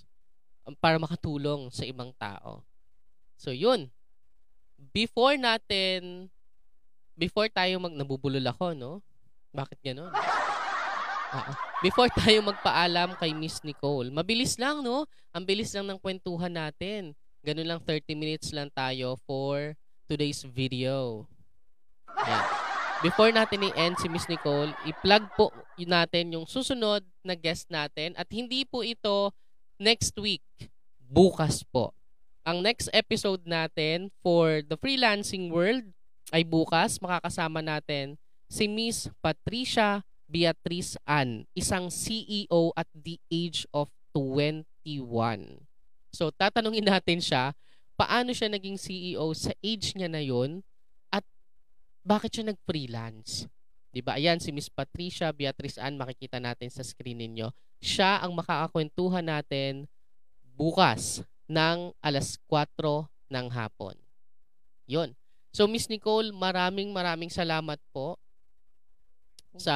um, 0.63 0.71
para 0.79 0.95
makatulong 0.95 1.67
sa 1.75 1.83
ibang 1.83 2.15
tao. 2.15 2.63
So, 3.35 3.51
yun. 3.51 3.91
Before 4.95 5.35
natin 5.35 6.31
before 7.15 7.47
tayo 7.51 7.79
mag 7.79 7.95
nabubulol 7.95 8.43
ako, 8.43 8.75
no? 8.75 8.99
Bakit 9.55 9.79
gano'n? 9.83 10.11
Oo. 11.35 11.51
Before 11.83 12.11
tayo 12.11 12.43
magpaalam 12.43 13.15
kay 13.19 13.31
Miss 13.31 13.63
Nicole, 13.63 14.11
mabilis 14.11 14.59
lang, 14.59 14.83
no? 14.83 15.07
Ang 15.31 15.43
bilis 15.47 15.71
lang 15.71 15.87
ng 15.87 15.99
kwentuhan 15.99 16.51
natin. 16.51 17.15
Ganun 17.45 17.77
lang 17.77 17.81
30 17.85 18.17
minutes 18.17 18.49
lang 18.49 18.73
tayo 18.73 19.21
for 19.29 19.77
today's 20.09 20.41
video. 20.41 21.29
Yan. 22.09 22.43
Before 23.05 23.29
natin 23.29 23.69
i-end 23.69 24.01
si 24.01 24.09
Miss 24.09 24.25
Nicole, 24.25 24.73
i-plug 24.81 25.29
po 25.37 25.53
natin 25.77 26.33
yung 26.33 26.49
susunod 26.49 27.05
na 27.21 27.37
guest 27.37 27.69
natin 27.69 28.17
at 28.17 28.25
hindi 28.33 28.65
po 28.65 28.81
ito 28.81 29.29
next 29.77 30.17
week, 30.17 30.41
bukas 30.97 31.61
po. 31.69 31.93
Ang 32.41 32.65
next 32.65 32.89
episode 32.89 33.45
natin 33.45 34.09
for 34.25 34.65
the 34.65 34.73
freelancing 34.73 35.53
world 35.53 35.85
ay 36.33 36.41
bukas 36.41 36.97
makakasama 36.97 37.61
natin 37.61 38.17
si 38.49 38.65
Miss 38.65 39.05
Patricia 39.21 40.01
Beatrice 40.25 40.97
Ann, 41.05 41.45
isang 41.53 41.93
CEO 41.93 42.73
at 42.73 42.89
the 42.89 43.21
age 43.29 43.69
of 43.69 43.93
21. 44.17 45.74
So 46.15 46.31
tatanungin 46.31 46.87
natin 46.87 47.19
siya, 47.19 47.51
paano 47.99 48.31
siya 48.31 48.47
naging 48.47 48.79
CEO 48.79 49.27
sa 49.35 49.51
age 49.59 49.91
niya 49.99 50.07
na 50.07 50.23
yon 50.23 50.63
at 51.11 51.27
bakit 52.07 52.39
siya 52.39 52.55
nag-freelance? 52.55 53.51
'Di 53.91 53.99
ba? 53.99 54.15
Ayan 54.15 54.39
si 54.39 54.55
Miss 54.55 54.71
Patricia 54.71 55.27
Beatrice 55.35 55.75
Ann, 55.75 55.99
makikita 55.99 56.39
natin 56.39 56.71
sa 56.71 56.87
screen 56.87 57.19
ninyo. 57.19 57.51
Siya 57.83 58.23
ang 58.23 58.31
makakakwentuhan 58.31 59.27
natin 59.27 59.91
bukas 60.55 61.19
ng 61.51 61.91
alas 61.99 62.39
4 62.47 63.11
ng 63.27 63.47
hapon. 63.51 63.99
'Yon. 64.87 65.11
So 65.51 65.67
Miss 65.67 65.91
Nicole, 65.91 66.31
maraming 66.31 66.95
maraming 66.95 67.31
salamat 67.31 67.79
po 67.91 68.15
sa 69.55 69.75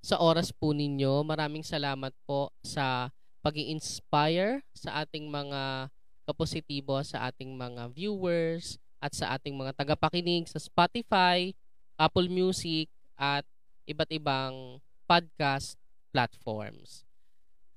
sa 0.00 0.16
oras 0.18 0.50
po 0.50 0.74
ninyo. 0.74 1.26
Maraming 1.26 1.62
salamat 1.66 2.14
po 2.26 2.50
sa 2.62 3.10
pag 3.40 3.56
inspire 3.56 4.60
sa 4.76 5.04
ating 5.04 5.28
mga 5.28 5.88
kapositibo, 6.28 7.00
sa 7.00 7.28
ating 7.28 7.56
mga 7.56 7.88
viewers, 7.92 8.76
at 9.00 9.16
sa 9.16 9.34
ating 9.34 9.56
mga 9.56 9.72
tagapakinig 9.72 10.44
sa 10.46 10.60
Spotify, 10.60 11.56
Apple 11.96 12.28
Music, 12.28 12.86
at 13.16 13.44
iba't 13.88 14.12
ibang 14.12 14.78
podcast 15.08 15.80
platforms. 16.12 17.08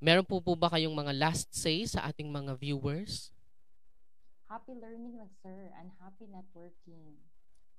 Meron 0.04 0.28
po 0.28 0.44
po 0.44 0.60
ba 0.60 0.68
kayong 0.68 0.92
mga 0.92 1.16
last 1.16 1.48
say 1.56 1.88
sa 1.88 2.12
ating 2.12 2.28
mga 2.28 2.60
viewers? 2.60 3.32
Happy 4.52 4.76
learning 4.76 5.16
lang, 5.16 5.32
sir, 5.40 5.72
and 5.80 5.90
happy 5.98 6.28
networking. 6.28 7.16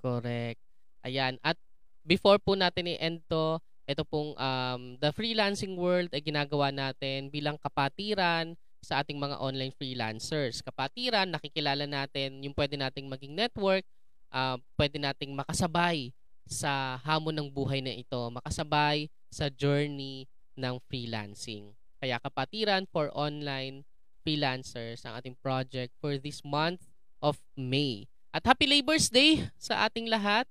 Correct. 0.00 0.58
Ayan. 1.04 1.36
At 1.44 1.60
before 2.00 2.40
po 2.40 2.56
natin 2.56 2.96
i-end 2.96 3.20
to, 3.28 3.60
ito 3.84 4.02
pong 4.08 4.32
um, 4.36 4.96
the 4.96 5.12
freelancing 5.12 5.76
world 5.76 6.08
ay 6.16 6.24
ginagawa 6.24 6.72
natin 6.72 7.28
bilang 7.28 7.60
kapatiran 7.60 8.56
sa 8.84 9.00
ating 9.00 9.16
mga 9.16 9.40
online 9.40 9.72
freelancers. 9.72 10.60
Kapatiran, 10.60 11.32
nakikilala 11.32 11.88
natin 11.88 12.44
yung 12.44 12.52
pwede 12.52 12.76
nating 12.76 13.08
maging 13.08 13.32
network, 13.32 13.84
uh, 14.28 14.60
pwede 14.76 15.00
nating 15.00 15.32
makasabay 15.32 16.12
sa 16.44 17.00
hamon 17.00 17.32
ng 17.32 17.48
buhay 17.48 17.80
na 17.80 17.92
ito, 17.96 18.20
makasabay 18.28 19.08
sa 19.32 19.48
journey 19.48 20.28
ng 20.54 20.76
freelancing. 20.88 21.72
Kaya 21.98 22.20
kapatiran 22.20 22.84
for 22.92 23.08
online 23.16 23.88
freelancers 24.20 25.04
ang 25.04 25.16
ating 25.16 25.36
project 25.40 25.92
for 26.00 26.20
this 26.20 26.44
month 26.44 26.84
of 27.24 27.40
May. 27.56 28.08
At 28.32 28.44
Happy 28.44 28.68
Labor's 28.68 29.08
Day 29.08 29.48
sa 29.56 29.88
ating 29.88 30.08
lahat. 30.12 30.44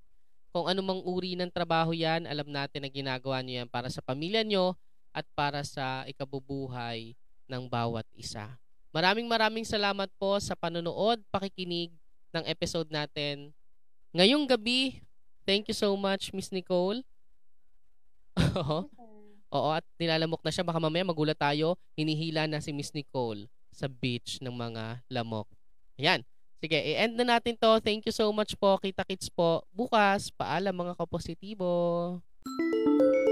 Kung 0.54 0.70
anumang 0.70 1.02
uri 1.02 1.34
ng 1.34 1.50
trabaho 1.50 1.90
yan, 1.90 2.30
alam 2.30 2.46
natin 2.46 2.86
na 2.86 2.90
ginagawa 2.90 3.42
nyo 3.42 3.66
yan 3.66 3.66
para 3.66 3.90
sa 3.90 3.98
pamilya 3.98 4.46
nyo 4.46 4.78
at 5.10 5.26
para 5.34 5.66
sa 5.66 6.06
ikabubuhay 6.06 7.18
ng 7.50 7.66
bawat 7.66 8.06
isa. 8.14 8.54
Maraming 8.94 9.26
maraming 9.26 9.66
salamat 9.66 10.06
po 10.14 10.38
sa 10.38 10.54
panonood, 10.54 11.18
pakikinig 11.34 11.90
ng 12.30 12.46
episode 12.46 12.86
natin. 12.86 13.50
Ngayong 14.14 14.46
gabi, 14.46 15.02
thank 15.42 15.66
you 15.66 15.74
so 15.74 15.90
much, 15.98 16.30
Miss 16.30 16.54
Nicole. 16.54 17.02
Oo. 18.54 18.86
Oo, 19.50 19.70
at 19.74 19.82
nilalamok 19.98 20.46
na 20.46 20.54
siya. 20.54 20.62
Baka 20.62 20.78
mamaya 20.78 21.02
magulat 21.02 21.34
tayo, 21.34 21.74
hinihila 21.98 22.46
na 22.46 22.62
si 22.62 22.70
Miss 22.70 22.94
Nicole 22.94 23.50
sa 23.74 23.90
beach 23.90 24.38
ng 24.38 24.54
mga 24.54 25.02
lamok. 25.10 25.50
Ayan. 25.98 26.22
Sige, 26.62 26.78
i-end 26.78 27.18
na 27.18 27.36
natin 27.36 27.56
to. 27.56 27.80
Thank 27.80 28.06
you 28.08 28.14
so 28.14 28.30
much 28.30 28.54
po. 28.58 28.78
Kita-kits 28.80 29.28
po 29.32 29.64
bukas. 29.72 30.30
Paalam 30.34 30.74
mga 30.74 30.94
kapositibo. 30.98 31.72
Thank. 32.44 33.23